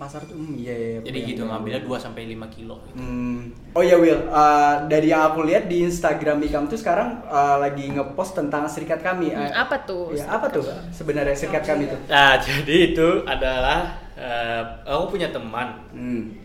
pasar 0.00 0.24
tuh. 0.24 0.32
Hmm, 0.32 0.56
iya, 0.56 0.72
iya. 0.72 0.98
Jadi 1.04 1.18
iya, 1.20 1.28
gitu 1.36 1.42
iya. 1.44 1.50
ngambilnya 1.52 1.80
2 1.84 1.92
sampai 2.00 2.24
5 2.32 2.48
kilo 2.56 2.80
gitu. 2.88 2.96
Hmm. 2.96 3.52
Oh 3.76 3.84
ya 3.84 4.00
Will, 4.00 4.24
uh, 4.32 4.88
dari 4.88 5.12
yang 5.12 5.28
aku 5.28 5.44
lihat 5.44 5.68
di 5.68 5.84
Instagram 5.84 6.40
Ikam 6.40 6.72
tuh 6.72 6.80
sekarang 6.80 7.20
uh, 7.28 7.60
lagi 7.60 7.92
ngepost 7.92 8.32
tentang 8.32 8.64
serikat 8.64 9.04
kami. 9.04 9.36
Hmm, 9.36 9.44
Eh, 9.44 9.52
apa 9.52 9.76
tuh? 9.84 10.16
Ya, 10.16 10.24
apa 10.24 10.48
tuh 10.48 10.64
sebenarnya 10.88 11.36
serikat 11.36 11.68
kami 11.68 11.84
tuh? 11.84 12.00
Nah, 12.08 12.40
jadi 12.48 12.76
itu 12.96 13.08
adalah 13.28 14.00
eh, 14.16 14.62
aku 14.88 15.20
punya 15.20 15.28
teman. 15.28 15.84
Hmm. 15.92 16.43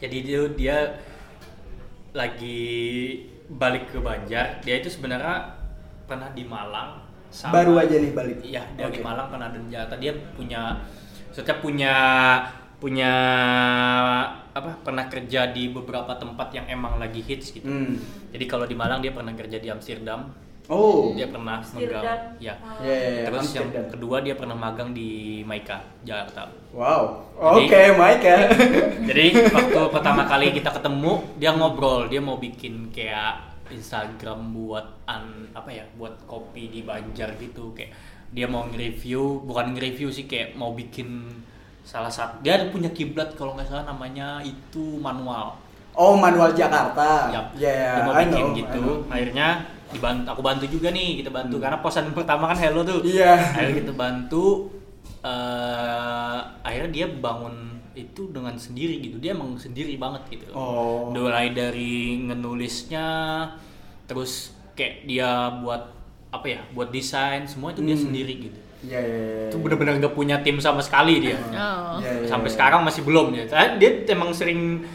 Jadi 0.00 0.16
dia 0.24 0.40
dia 0.50 0.76
lagi 2.10 2.60
balik 3.46 3.92
ke 3.92 3.98
Banjar. 4.00 4.58
Dia 4.64 4.80
itu 4.80 4.88
sebenarnya 4.88 5.54
pernah 6.04 6.32
di 6.32 6.42
Malang. 6.42 7.06
sama- 7.30 7.62
Baru 7.62 7.78
aja 7.78 7.94
nih 7.94 8.10
balik. 8.10 8.42
Iya, 8.42 8.66
dari 8.74 8.98
Oke. 8.98 9.06
Malang 9.06 9.30
pernah 9.30 9.54
dan 9.54 9.62
Jakarta. 9.70 9.94
Dia 10.02 10.10
punya 10.34 10.82
setiap 11.30 11.62
punya 11.62 11.94
punya 12.82 13.12
apa 14.50 14.74
pernah 14.82 15.06
kerja 15.06 15.54
di 15.54 15.70
beberapa 15.70 16.10
tempat 16.18 16.50
yang 16.50 16.66
emang 16.66 16.98
lagi 16.98 17.22
hits 17.22 17.54
gitu. 17.54 17.70
Hmm. 17.70 17.94
Jadi 18.34 18.44
kalau 18.50 18.66
di 18.66 18.74
Malang 18.74 18.98
dia 18.98 19.14
pernah 19.14 19.30
kerja 19.30 19.62
di 19.62 19.70
Amsterdam. 19.70 20.26
Oh. 20.68 21.16
Dia 21.16 21.30
pernah 21.30 21.58
magang. 21.62 22.04
Ya. 22.36 22.54
Oh. 22.60 22.84
Ya, 22.84 22.92
ya, 22.92 23.08
ya, 23.10 23.24
Terus 23.30 23.40
Amsterdam. 23.42 23.72
yang 23.72 23.88
kedua 23.90 24.16
dia 24.20 24.34
pernah 24.36 24.56
magang 24.58 24.90
di 24.92 25.40
Maika, 25.46 25.80
Jakarta. 26.04 26.50
Wow. 26.70 27.24
Oke, 27.40 27.96
Mike 27.96 28.22
ya. 28.22 28.38
Jadi 29.08 29.26
waktu 29.50 29.80
pertama 29.90 30.28
kali 30.28 30.52
kita 30.52 30.70
ketemu, 30.70 31.12
dia 31.40 31.50
ngobrol, 31.56 32.06
dia 32.06 32.20
mau 32.20 32.36
bikin 32.36 32.92
kayak 32.92 33.50
Instagram 33.70 34.50
buat 34.50 35.06
an 35.06 35.46
apa 35.54 35.70
ya 35.70 35.86
buat 35.94 36.26
kopi 36.26 36.68
di 36.74 36.80
Banjar 36.82 37.38
gitu 37.38 37.70
kayak 37.70 37.94
dia 38.30 38.46
mau 38.50 38.66
nge-review 38.66 39.46
bukan 39.46 39.74
nge-review 39.74 40.10
sih 40.10 40.26
kayak 40.26 40.58
mau 40.58 40.74
bikin 40.74 41.30
salah 41.86 42.10
satu 42.10 42.42
dia 42.42 42.58
ada 42.58 42.66
punya 42.70 42.90
kiblat 42.90 43.34
kalau 43.38 43.54
nggak 43.54 43.70
salah 43.70 43.86
namanya 43.86 44.42
itu 44.42 44.98
manual 44.98 45.54
Oh, 45.90 46.14
manual 46.14 46.54
Jakarta. 46.54 47.34
Yap, 47.34 47.50
Ya, 47.58 47.98
dia 47.98 48.02
mau 48.06 48.14
I 48.14 48.22
bikin 48.30 48.46
know, 48.46 48.54
gitu 48.54 48.84
akhirnya 49.10 49.66
dibantu 49.90 50.26
aku 50.28 50.40
bantu 50.40 50.64
juga 50.66 50.88
nih 50.88 51.18
kita 51.18 51.30
bantu 51.30 51.58
karena 51.58 51.78
posan 51.78 52.10
pertama 52.16 52.46
kan 52.46 52.56
Hello 52.56 52.80
tuh 52.80 53.02
Iya. 53.02 53.34
akhirnya 53.34 53.76
kita 53.80 53.92
bantu 53.92 54.70
eh 55.20 56.38
akhirnya 56.60 56.90
dia 56.90 57.06
bangun 57.08 57.68
itu 57.92 58.30
dengan 58.30 58.54
sendiri 58.54 58.98
gitu 59.00 59.16
dia 59.18 59.34
emang 59.34 59.54
sendiri 59.54 59.94
banget 59.96 60.22
gitu 60.30 60.46
Oh. 60.54 61.10
mulai 61.10 61.50
dari 61.50 62.22
ngenulisnya 62.22 63.08
terus 64.06 64.50
kayak 64.72 65.04
dia 65.04 65.28
buat 65.58 65.82
apa 66.30 66.46
ya 66.48 66.60
buat 66.70 66.88
desain 66.88 67.42
semua 67.44 67.70
itu 67.70 67.82
dia 67.82 67.94
Hmm. 67.94 68.06
sendiri 68.06 68.34
gitu 68.40 68.60
Iya, 68.80 68.96
iya, 68.96 69.18
iya. 69.20 69.46
itu 69.52 69.60
benar-benar 69.60 70.00
nggak 70.00 70.16
punya 70.16 70.40
tim 70.40 70.56
sama 70.56 70.80
sekali 70.80 71.20
dia 71.20 71.36
Oh. 71.52 72.00
Iya, 72.00 72.24
iya, 72.24 72.28
sampai 72.30 72.48
iya. 72.48 72.54
sekarang 72.56 72.80
masih 72.80 73.02
belum 73.04 73.26
ya 73.34 73.44
dia 73.76 73.90
emang 74.08 74.30
sering 74.32 74.86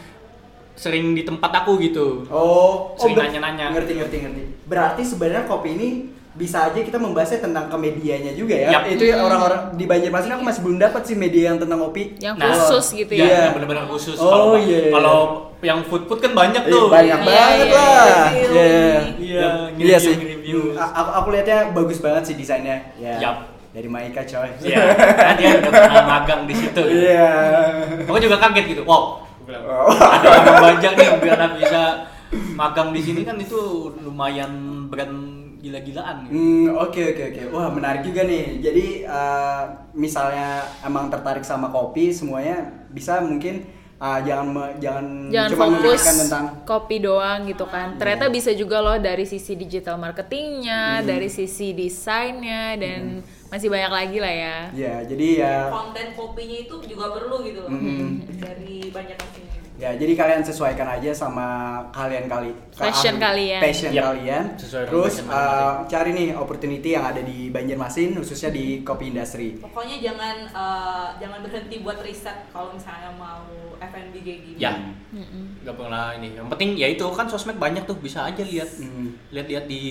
sering 0.76 1.12
di 1.12 1.22
tempat 1.22 1.50
aku 1.56 1.80
gitu 1.80 2.28
Oh, 2.28 2.92
Sering 2.94 3.16
ber- 3.16 3.26
nanya-nanya. 3.26 3.72
Ngerti, 3.72 3.92
ngerti, 3.96 4.16
ngerti. 4.20 4.42
Berarti 4.62 5.02
sebenarnya 5.02 5.44
kopi 5.44 5.72
ini 5.72 5.88
bisa 6.32 6.68
aja 6.68 6.76
kita 6.76 6.96
membahasnya 6.96 7.40
tentang 7.40 7.64
ke 7.64 7.76
medianya 7.76 8.30
juga 8.30 8.52
ya. 8.54 8.68
Yap. 8.70 8.92
Itu 8.92 9.02
ya 9.02 9.16
orang-orang 9.18 9.72
di 9.72 9.84
Banjarmasin 9.84 10.30
aku 10.30 10.44
masih 10.44 10.60
belum 10.60 10.76
dapat 10.78 11.02
sih 11.02 11.16
media 11.16 11.48
yang 11.48 11.56
tentang 11.56 11.80
kopi. 11.80 12.12
Yang 12.18 12.36
Nah, 12.36 12.46
khusus 12.52 12.86
gitu 12.94 13.12
Iya, 13.14 13.24
ya. 13.24 13.38
yang 13.42 13.54
benar-benar 13.56 13.88
khusus. 13.88 14.16
Oh, 14.16 14.28
kalau 14.28 14.48
iya. 14.60 14.92
kalau 14.92 15.18
yang 15.58 15.80
food 15.82 16.04
food 16.04 16.20
kan 16.20 16.36
banyak 16.36 16.60
Eh, 16.60 16.68
tuh. 16.68 16.86
banyak 16.86 17.18
Iya, 17.18 17.26
banget 17.26 17.66
iya, 17.66 17.72
lah. 17.72 18.28
review 18.28 18.52
Iya. 18.52 19.00
Iya, 19.16 19.48
Iya 19.80 19.96
sih. 19.96 20.12
Hmm, 20.12 20.76
a- 20.76 20.92
Aku, 20.94 21.10
aku 21.16 21.28
lihatnya 21.32 21.72
bagus 21.72 21.98
banget 21.98 22.22
sih 22.22 22.34
desainnya. 22.34 22.84
Ya. 22.94 23.16
Yap. 23.18 23.36
Dari 23.72 23.88
Maika 23.88 24.20
coy. 24.22 24.48
Iya, 24.62 24.80
kan 24.94 25.36
dia 25.36 25.52
udah 25.54 25.68
pernah 25.70 26.04
magang 26.06 26.44
di 26.44 26.54
situ. 26.54 26.80
Iya. 26.86 27.28
Aku 28.04 28.16
juga 28.16 28.36
kaget 28.38 28.64
gitu. 28.70 28.82
Wow. 28.84 29.24
Bilang, 29.46 29.64
Oh. 29.64 29.88
Ada 29.88 30.52
Banjar 30.64 30.92
nih 30.92 31.08
biar 31.18 31.38
anak 31.38 31.52
bisa 31.56 31.82
magang 32.52 32.90
di 32.90 33.00
sini 33.00 33.22
kan 33.22 33.36
itu 33.36 33.60
lumayan 33.96 34.52
brand 34.86 35.16
gila-gilaan. 35.58 36.26
Gitu. 36.26 36.32
Hmm, 36.32 36.66
oke 36.76 37.02
oke 37.08 37.22
oke. 37.24 37.42
Wah, 37.50 37.68
menarik 37.68 38.02
juga 38.02 38.22
nih. 38.22 38.60
Jadi 38.60 38.86
eh, 39.02 39.62
misalnya 39.92 40.48
emang 40.80 41.08
tertarik 41.08 41.42
sama 41.42 41.68
kopi 41.68 42.10
semuanya 42.10 42.60
bisa 42.88 43.18
mungkin 43.20 43.64
eh, 43.96 44.18
jangan 44.22 44.46
me- 44.46 44.76
jangan, 44.76 45.06
Jangan 45.26 45.50
cuma 45.50 45.64
fokus 45.72 46.00
tentang 46.04 46.44
kopi 46.62 46.96
doang 46.98 47.46
gitu 47.46 47.64
kan. 47.64 47.96
Ternyata 47.96 48.28
bisa 48.28 48.50
juga 48.52 48.78
loh 48.78 48.96
dari 48.96 49.24
sisi 49.24 49.54
digital 49.54 49.96
marketingnya, 49.96 51.00
dari 51.02 51.26
sisi 51.28 51.72
desainnya 51.72 52.76
dan 52.76 53.22
masih 53.46 53.66
banyak 53.66 53.88
lagi 53.88 54.18
lah 54.18 54.34
ya. 54.36 54.58
ya, 54.74 54.94
jadi 55.04 55.26
ya 55.38 55.56
konten 55.70 56.06
kopinya 56.12 56.58
itu 56.60 56.74
juga 56.84 57.14
perlu 57.14 57.42
gitu 57.42 57.62
loh 57.62 57.70
Mm. 57.70 58.26
dari 58.36 58.90
banyak 58.90 59.14
ya 59.76 59.92
jadi 59.92 60.12
kalian 60.12 60.40
sesuaikan 60.40 60.88
aja 60.88 61.12
sama 61.12 61.46
kalian 61.92 62.24
kali 62.26 62.50
Passion 62.72 63.16
ah, 63.16 63.28
kalian. 63.28 63.60
Passion 63.60 63.92
Yap. 63.92 64.04
kalian. 64.04 64.44
Sesuai 64.56 64.84
Terus 64.84 65.14
passion 65.16 65.26
eh, 65.26 65.32
masing-masing. 65.32 65.88
cari 65.88 66.10
nih 66.12 66.28
opportunity 66.32 66.88
yang 66.92 67.04
ada 67.04 67.20
di 67.20 67.38
Banjarmasin 67.48 68.08
khususnya 68.14 68.50
di 68.50 68.80
kopi 68.80 69.08
industri. 69.08 69.56
pokoknya 69.56 69.96
jangan 70.00 70.36
eh, 70.46 71.06
jangan 71.16 71.38
berhenti 71.40 71.76
buat 71.80 71.98
riset 72.00 72.48
kalau 72.50 72.72
misalnya 72.72 73.12
mau 73.14 73.44
F&B 73.76 74.14
kayak 74.18 74.40
gini 74.40 74.56
Ya, 74.56 74.72
nggak 75.60 75.76
pernah 75.76 76.16
ini. 76.16 76.32
Yang 76.32 76.48
penting 76.48 76.70
ya 76.74 76.88
itu 76.88 77.04
kan 77.12 77.28
sosmed 77.28 77.56
banyak 77.56 77.84
tuh 77.84 77.96
bisa 77.96 78.24
aja 78.24 78.40
lihat. 78.40 78.68
Hmm. 78.76 79.12
Lihat-lihat 79.28 79.64
di 79.68 79.82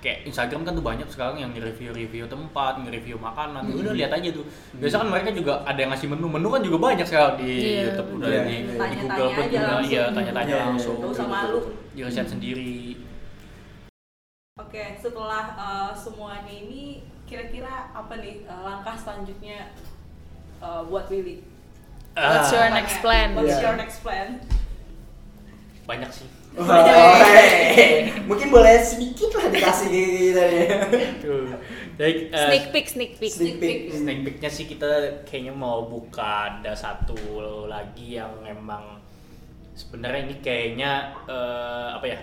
kayak 0.00 0.24
Instagram 0.24 0.64
kan 0.64 0.72
tuh 0.72 0.80
banyak 0.80 1.04
sekarang 1.06 1.36
yang 1.36 1.52
nge-review-review 1.52 2.24
tempat, 2.24 2.80
nge-review 2.80 3.20
makanan. 3.20 3.68
Hmm. 3.68 3.76
Udah 3.76 3.92
lihat 3.92 4.10
aja 4.10 4.28
tuh. 4.32 4.48
Biasa 4.72 4.96
kan 4.96 5.08
mereka 5.08 5.28
juga 5.30 5.60
ada 5.62 5.76
yang 5.76 5.92
ngasih 5.92 6.08
menu. 6.08 6.26
Menu 6.26 6.48
kan 6.48 6.62
juga 6.64 6.78
banyak 6.80 7.04
sekarang 7.04 7.36
di 7.36 7.48
Iya, 7.52 7.80
YouTube 7.92 8.08
udah 8.16 8.28
Iya, 8.28 8.40
di, 8.40 8.48
iya. 8.48 8.60
di 8.60 8.72
Tanya-tanya 8.74 8.96
Google 9.04 9.28
pun 9.30 9.44
juga 9.44 9.60
langsung. 9.60 9.92
iya 9.92 10.02
tanya-tanya 10.08 10.48
Iya, 10.48 10.56
iya, 10.56 10.66
langsung. 10.66 10.96
Nggak 10.98 11.12
usah 11.12 11.26
malu. 11.28 11.58
Di 11.90 12.00
riset 12.00 12.26
sendiri. 12.26 12.72
Oke, 14.56 14.84
setelah 14.96 15.44
eh, 15.54 15.92
semuanya 15.94 16.48
ini 16.48 16.82
kira-kira 17.24 17.92
apa 17.92 18.14
nih 18.16 18.44
eh, 18.44 18.60
langkah 18.60 18.96
selanjutnya 18.96 19.72
eh, 20.58 20.82
buat 20.88 21.06
Willy? 21.08 21.44
What's 22.10 22.50
Ah, 22.50 22.56
your 22.58 22.68
next 22.72 22.96
plan? 23.00 23.28
What's 23.32 23.54
Iya. 23.54 23.62
your 23.62 23.76
next 23.76 24.00
plan? 24.00 24.28
banyak 25.84 26.08
sih. 26.08 26.28
Wah, 26.58 26.82
hey. 27.74 28.10
Mungkin 28.26 28.50
boleh 28.50 28.82
sedikit 28.82 29.30
lah 29.38 29.46
dikasih 29.54 29.86
gitu. 29.90 30.44
Tuh. 31.22 31.46
Jadi, 31.94 32.32
eh, 32.32 32.46
Sneak 32.48 32.66
peek, 32.74 32.86
sneak 32.90 33.12
peek. 33.20 33.30
Sneak 33.30 33.56
peek. 33.62 33.78
Snack 33.94 34.18
peeknya 34.26 34.50
sih 34.50 34.66
kita 34.66 35.22
kayaknya 35.22 35.54
mau 35.54 35.86
buka 35.86 36.58
ada 36.58 36.74
satu 36.74 37.16
lagi 37.70 38.18
yang 38.18 38.42
emang 38.42 38.98
sebenarnya 39.78 40.26
ini 40.26 40.36
kayaknya 40.42 41.14
eh, 41.30 41.88
apa 41.94 42.06
ya 42.08 42.20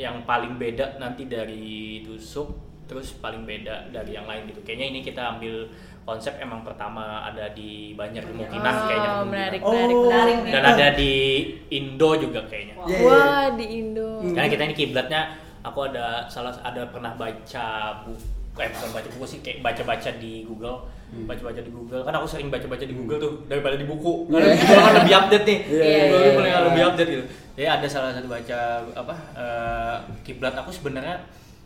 yang 0.00 0.24
paling 0.28 0.60
beda 0.60 0.98
nanti 1.00 1.28
dari 1.28 2.02
tusuk 2.04 2.52
terus 2.90 3.16
paling 3.16 3.46
beda 3.48 3.88
dari 3.94 4.18
yang 4.18 4.26
lain 4.26 4.50
gitu 4.50 4.60
kayaknya 4.66 4.86
ini 4.92 5.00
kita 5.00 5.38
ambil 5.38 5.70
konsep 6.02 6.34
emang 6.36 6.60
pertama 6.60 7.22
ada 7.22 7.46
di 7.50 7.94
kemungkinan 7.94 8.74
kayaknya 8.80 9.10
Oh, 9.12 9.22
kemungkinan. 9.22 9.26
menarik, 9.28 9.60
Oh. 9.60 9.70
menarik, 9.70 9.94
Menarik 9.94 10.02
menarik. 10.02 10.36
nih. 10.40 10.52
dan 10.52 10.62
ada 10.68 10.86
di 10.92 11.12
Indo 11.70 12.10
juga 12.16 12.40
kayaknya 12.44 12.74
Wah. 12.74 12.84
Iya, 12.84 12.96
iya. 12.96 13.06
Wah, 13.06 13.46
di 13.54 13.66
Indo. 13.72 14.08
karena 14.28 14.48
kita 14.48 14.62
ini 14.64 14.74
kiblatnya 14.74 15.20
aku 15.60 15.78
ada 15.84 16.04
salah 16.26 16.50
ada 16.58 16.82
pernah 16.88 17.14
baca 17.14 17.66
buku 18.02 18.18
eh 18.54 18.68
bukan 18.68 18.90
baca 18.92 19.08
buku 19.08 19.24
sih 19.26 19.38
kayak 19.40 19.58
baca-baca 19.60 20.10
di 20.16 20.42
Google 20.42 20.84
Hmm. 21.08 21.28
baca-baca 21.28 21.60
di 21.60 21.68
Google 21.68 22.00
kan 22.00 22.14
aku 22.14 22.24
sering 22.26 22.48
baca-baca 22.48 22.82
di 22.82 22.92
Google 22.92 23.18
tuh 23.18 23.32
daripada 23.44 23.76
di 23.76 23.84
buku 23.84 24.26
Iya. 24.26 24.32
karena 24.32 24.48
di 24.48 24.58
Google 24.58 24.80
kan 24.82 24.94
lebih 24.98 25.14
update 25.14 25.44
nih 25.44 25.58
Iya, 25.62 25.76
iya, 25.78 26.00
Google 26.02 26.20
iya, 26.20 26.32
paling 26.32 26.52
iya. 26.52 26.60
lebih 26.64 26.82
update 26.84 27.10
gitu 27.10 27.24
jadi 27.52 27.68
ada 27.70 27.86
salah 27.86 28.10
satu 28.10 28.26
baca 28.26 28.58
apa 28.96 29.14
eh, 29.36 29.96
kiblat 30.22 30.54
aku 30.54 30.70
sebenarnya 30.70 31.16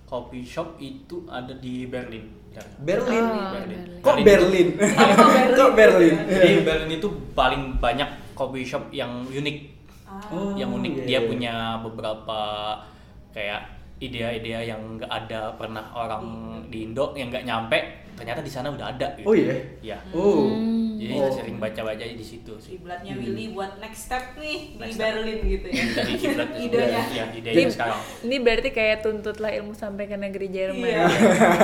coffee 0.04 0.42
shop 0.42 0.74
itu 0.78 1.22
ada 1.26 1.54
di 1.54 1.86
Berlin 1.86 2.26
Berlin. 2.78 3.24
Oh, 3.24 3.52
Berlin. 3.52 3.78
Berlin. 3.80 3.98
Kok 4.02 4.16
Berlin? 4.22 4.68
Kok 5.52 5.70
Berlin? 5.74 6.14
jadi 6.30 6.48
Berlin 6.62 6.90
itu 6.96 7.08
paling 7.32 7.62
banyak 7.76 8.08
coffee 8.32 8.66
shop 8.66 8.88
yang 8.90 9.24
unik 9.26 9.76
Ah, 10.06 10.22
Oh, 10.30 10.54
yang 10.54 10.70
unik 10.70 11.02
iya, 11.02 11.04
dia 11.04 11.18
iya. 11.18 11.26
punya 11.26 11.54
beberapa 11.82 12.38
kayak 13.34 13.60
ide-ide 13.98 14.70
yang 14.70 14.78
nggak 14.96 15.10
ada 15.10 15.50
pernah 15.58 15.82
orang 15.92 16.24
di 16.70 16.86
Indo 16.86 17.10
yang 17.18 17.26
nggak 17.28 17.42
nyampe 17.42 17.78
ternyata 18.14 18.40
di 18.40 18.48
sana 18.48 18.70
udah 18.70 18.94
ada 18.94 19.12
gitu. 19.18 19.26
Oh 19.26 19.34
iya. 19.34 19.54
ya 19.82 19.98
Oh. 20.14 20.46
Hmm. 20.46 20.85
Jadi 20.96 21.12
Oh. 21.14 21.28
sering 21.30 21.56
baca-baca 21.56 22.00
di 22.00 22.20
situ 22.20 22.52
sih 22.56 22.74
kiblatnya 22.74 23.12
Hmm. 23.12 23.22
Willy 23.22 23.46
buat 23.50 23.76
next 23.76 24.00
step 24.04 24.34
nih 24.34 24.74
Next 24.74 24.86
di 24.86 24.92
step. 24.94 25.08
Berlin 25.12 25.38
gitu 25.46 25.66
ya. 25.68 25.82
dari 25.94 26.12
kiblatnya 26.14 26.58
Idenya. 26.66 27.02
ya 27.10 27.24
idenya 27.30 27.68
sekarang 27.68 28.00
ini 28.22 28.36
berarti 28.38 28.68
kayak 28.70 28.96
tuntutlah 29.00 29.52
ilmu 29.52 29.72
sampai 29.72 30.04
ke 30.04 30.16
negeri 30.16 30.48
Jerman. 30.48 30.86
Iya. 30.86 31.04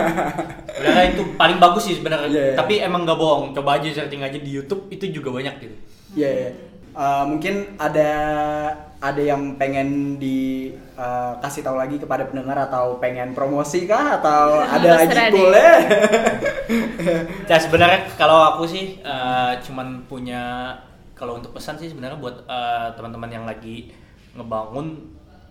sebenarnya 0.74 1.08
itu 1.10 1.22
paling 1.34 1.58
bagus 1.58 1.82
sih 1.84 1.94
sebenarnya 1.94 2.28
Iya, 2.28 2.42
iya. 2.44 2.54
tapi 2.54 2.74
emang 2.78 3.02
nggak 3.02 3.16
bohong 3.16 3.52
coba 3.52 3.76
aja 3.76 3.88
searching 3.90 4.20
aja 4.20 4.36
di 4.36 4.50
YouTube 4.50 4.88
itu 4.88 5.10
juga 5.10 5.30
banyak 5.30 5.54
gitu 5.58 5.76
Iya, 6.14 6.28
iya. 6.30 6.50
Eh, 6.92 7.24
mungkin 7.24 7.72
ada 7.80 8.12
ada 9.00 9.18
yang 9.18 9.56
pengen 9.56 10.20
dikasih 10.20 11.64
tahu 11.64 11.80
lagi 11.80 11.96
kepada 11.96 12.28
pendengar 12.28 12.68
atau 12.68 13.00
pengen 13.00 13.32
promosi 13.32 13.88
kah 13.88 14.20
atau 14.20 14.60
ada 14.76 15.00
lagi 15.00 15.32
boleh? 15.32 15.72
Ya 17.50 17.56
sebenarnya 17.56 18.12
kalau 18.20 18.56
aku 18.56 18.68
sih 18.68 19.00
eh, 19.00 19.52
cuman 19.64 20.04
punya 20.04 20.72
kalau 21.16 21.40
untuk 21.40 21.56
pesan 21.56 21.80
sih 21.80 21.88
sebenarnya 21.88 22.20
buat 22.20 22.44
eh, 22.44 22.88
teman-teman 22.96 23.30
yang 23.32 23.44
lagi 23.48 23.88
ngebangun 24.36 25.00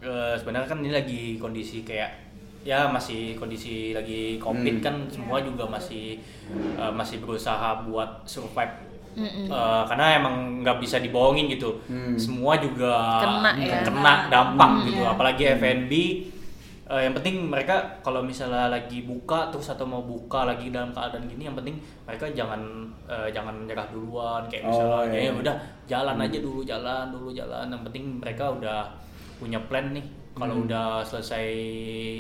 eh, 0.01 0.37
sebenarnya 0.37 0.69
kan 0.69 0.79
ini 0.81 0.93
lagi 0.93 1.21
kondisi 1.41 1.81
kayak 1.81 2.21
ya 2.61 2.85
masih 2.85 3.33
kondisi 3.41 3.89
lagi 3.97 4.37
covid 4.37 4.77
Hmm. 4.77 4.85
kan 4.85 4.95
semua 5.09 5.41
juga 5.41 5.65
masih 5.65 6.21
eh, 6.53 6.93
masih 6.93 7.17
berusaha 7.17 7.81
buat 7.89 8.21
survive 8.29 8.90
Mm-mm. 9.13 9.45
Eh, 9.45 9.83
karena 9.85 10.05
emang 10.15 10.35
nggak 10.59 10.77
bisa 10.77 10.97
dibohongin 10.97 11.47
gitu 11.47 11.81
Hmm. 11.85 12.15
semua 12.15 12.55
juga 12.55 13.19
Kena 13.19 13.51
ya. 13.55 13.81
kena 13.81 14.13
dampak 14.27 14.69
Hmm. 14.71 14.85
gitu 14.85 15.01
Iya. 15.01 15.11
apalagi 15.11 15.43
F&B 15.55 15.91
eh, 16.85 17.01
yang 17.01 17.13
penting 17.13 17.47
mereka 17.47 17.75
kalau 17.99 18.19
misalnya 18.19 18.67
lagi 18.67 19.01
buka 19.01 19.47
terus 19.47 19.67
atau 19.67 19.83
mau 19.83 20.01
buka 20.01 20.43
lagi 20.43 20.69
dalam 20.69 20.91
keadaan 20.91 21.23
gini 21.23 21.43
yang 21.43 21.55
penting 21.55 21.75
mereka 22.03 22.27
jangan 22.29 22.59
eh, 23.05 23.27
jangan 23.29 23.55
menyerah 23.55 23.87
duluan 23.87 24.43
kayak 24.45 24.63
Oh, 24.63 24.69
misalnya 24.69 25.07
iya. 25.13 25.27
ya 25.27 25.31
udah 25.33 25.55
jalan 25.85 26.15
Hmm. 26.15 26.25
aja 26.25 26.37
dulu 26.37 26.59
jalan 26.61 27.05
dulu 27.09 27.29
jalan 27.31 27.65
yang 27.65 27.83
penting 27.83 28.03
mereka 28.17 28.45
udah 28.49 28.91
punya 29.37 29.57
plan 29.61 29.89
nih 29.89 30.03
kalau 30.41 30.55
Hmm. 30.55 30.65
udah 30.65 30.87
selesai 31.01 31.45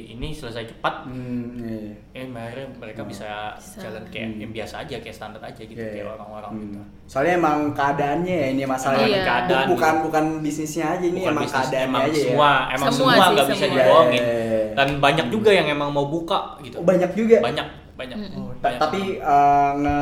ini 0.07 0.29
selesai 0.29 0.69
cepat 0.69 1.09
Hmm, 1.09 1.57
iya. 1.57 1.89
eh 2.13 2.29
akhirnya 2.29 2.69
mereka 2.77 3.01
bisa, 3.01 3.57
Bisa. 3.57 3.81
jalan 3.81 4.05
kayak 4.07 4.27
Hmm. 4.29 4.39
yang 4.39 4.51
biasa 4.53 4.75
aja 4.79 4.95
kayak 4.95 5.15
standar 5.15 5.41
aja 5.41 5.57
gitu 5.57 5.73
Iya, 5.73 5.89
kayak 5.89 6.05
iya. 6.05 6.13
orang-orang 6.13 6.51
Hmm. 6.51 6.61
gitu 6.61 6.79
Soalnya 7.09 7.33
emang 7.35 7.57
keadaannya 7.73 8.35
ya 8.37 8.47
ini 8.51 8.63
masalahnya. 8.63 9.09
Iya. 9.09 9.23
Keadaan 9.25 9.65
bukan 9.67 9.91
gitu. 9.91 10.03
bukan 10.05 10.23
bisnisnya 10.39 10.85
aja 10.91 11.01
ini 11.03 11.19
Bukan 11.19 11.33
emang 11.33 11.43
bisnis, 11.43 11.57
keadaannya 11.59 11.89
emang 11.89 12.01
aja 12.03 12.19
semua 12.21 12.51
ya. 12.61 12.73
emang 12.77 12.89
Semua 12.91 13.11
nggak 13.27 13.47
bisa 13.49 13.65
dibohongin 13.67 14.21
Iya. 14.21 14.65
dan 14.71 14.87
banyak 14.99 15.27
juga 15.27 15.49
yang 15.51 15.67
emang 15.67 15.89
mau 15.89 16.05
buka 16.05 16.39
gitu 16.61 16.77
Oh, 16.77 16.85
banyak 16.85 17.11
juga. 17.11 17.37
banyak 17.41 17.67
banyak, 17.91 18.17
Ta- 18.17 18.65
Banyak 18.65 18.79
tapi 18.81 19.01
banget. 19.13 19.29
eh, 19.29 19.71
nge 19.77 19.97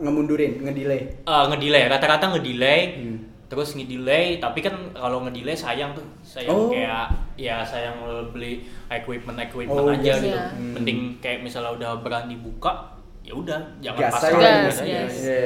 ngemundurin, 0.00 0.52
ngedelay. 0.60 1.00
Eh, 1.22 1.44
ngedelay 1.48 1.82
rata-rata 1.88 2.28
ngedelay 2.28 2.80
Hmm. 2.94 3.11
Terus 3.52 3.76
ngedelay 3.76 4.40
tapi 4.40 4.58
kan 4.58 4.72
kalau 4.90 5.20
ngedelay 5.20 5.52
sayang 5.52 5.92
tuh 5.92 6.00
sayang 6.22 6.56
Oh. 6.56 6.72
kayak 6.72 7.04
ya 7.36 7.60
sayang 7.60 8.00
beli 8.32 8.64
equipment 8.88 9.36
equipment 9.38 9.76
Oh, 9.78 9.92
aja 9.92 10.00
iya. 10.00 10.16
gitu 10.16 10.38
Hmm. 10.56 10.72
mending 10.74 11.00
kayak 11.20 11.44
misalnya 11.44 11.68
udah 11.70 12.00
berani 12.00 12.36
buka 12.38 12.96
ya 13.20 13.32
udah 13.32 13.60
jangan 13.78 14.00
Gas 14.00 14.12
pasrah 14.14 14.32
gitu 14.32 14.48
aja. 14.80 14.96
gas. 15.04 15.14
Iya. 15.20 15.40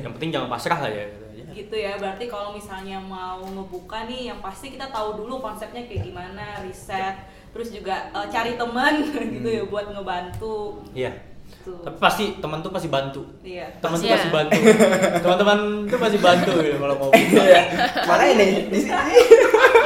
yang 0.00 0.12
penting 0.16 0.30
jangan 0.30 0.48
pasrah 0.48 0.78
lah 0.78 0.90
ya 0.90 1.04
gitu 1.06 1.24
aja. 1.28 1.44
gitu 1.52 1.76
ya 1.76 1.92
berarti 1.94 2.24
kalau 2.26 2.50
misalnya 2.50 2.96
mau 2.98 3.38
ngebuka 3.38 3.98
nih 4.04 4.22
yang 4.26 4.40
pasti 4.40 4.72
kita 4.72 4.88
tahu 4.88 5.20
dulu 5.20 5.38
konsepnya 5.38 5.84
kayak 5.84 6.02
gimana 6.02 6.58
riset 6.60 7.14
terus 7.50 7.68
juga 7.68 8.08
eh, 8.10 8.26
cari 8.26 8.56
teman 8.56 9.04
gitu 9.36 9.46
ya 9.46 9.62
buat 9.64 9.86
ngebantu 9.90 10.80
iya 10.90 11.12
Tuh. 11.60 11.76
tapi 11.80 11.96
pasti 11.98 12.24
teman 12.36 12.58
tuh 12.58 12.70
pasti 12.70 12.88
bantu 12.88 13.20
iya 13.42 13.68
teman 13.78 13.94
tuh 13.94 14.06
Iya. 14.06 14.14
pasti 14.14 14.28
bantu 14.30 14.58
teman-teman 15.22 15.58
tuh 15.84 15.98
pasti 15.98 16.18
bantu 16.18 16.52
gitu 16.58 16.76
kalau 16.78 16.96
mau 16.96 17.10
Iya. 17.12 17.62
Makanya 18.02 18.32
nih 18.34 18.50
di 18.66 18.78
sini 18.78 18.96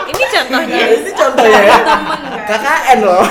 Ini 0.05 0.25
contohnya. 0.31 0.79
ini 0.87 1.11
contohnya 1.13 1.61
ya. 1.61 1.77
temen 1.77 2.21
kan 2.39 2.43
KKN 2.47 2.99
loh. 3.01 3.23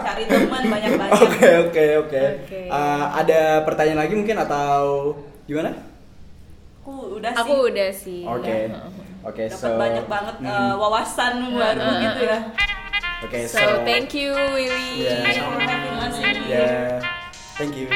cari 0.00 0.24
teman 0.24 0.62
banyak-banyak 0.64 1.12
Oke 1.14 1.48
oke 1.60 1.84
oke. 2.00 2.22
Oke. 2.40 2.60
Eh, 2.66 3.04
Ada 3.14 3.40
pertanyaan 3.62 4.00
lagi 4.00 4.14
mungkin 4.14 4.36
atau 4.38 5.14
gimana? 5.44 5.70
aku 6.80 7.16
udah 7.16 7.30
Aku 7.34 7.48
sih 7.54 7.64
udah 7.66 7.88
sih. 7.90 8.20
Oke. 8.24 8.56
Oke, 9.24 9.48
so 9.48 9.72
banyak 9.74 10.04
banget 10.04 10.36
Hmm. 10.38 10.52
eh, 10.52 10.74
wawasan 10.74 11.32
baru 11.50 11.80
gitu 11.98 12.20
ya 12.22 12.38
Oke, 13.24 13.48
So, 13.48 13.58
thank 13.88 14.12
you 14.12 14.36
Willy. 14.36 15.00
Yeah. 15.00 15.24
Terima 15.24 15.56
kasih. 16.12 16.44
Yeah. 16.44 17.00
Thank 17.56 17.72
you. 17.80 17.88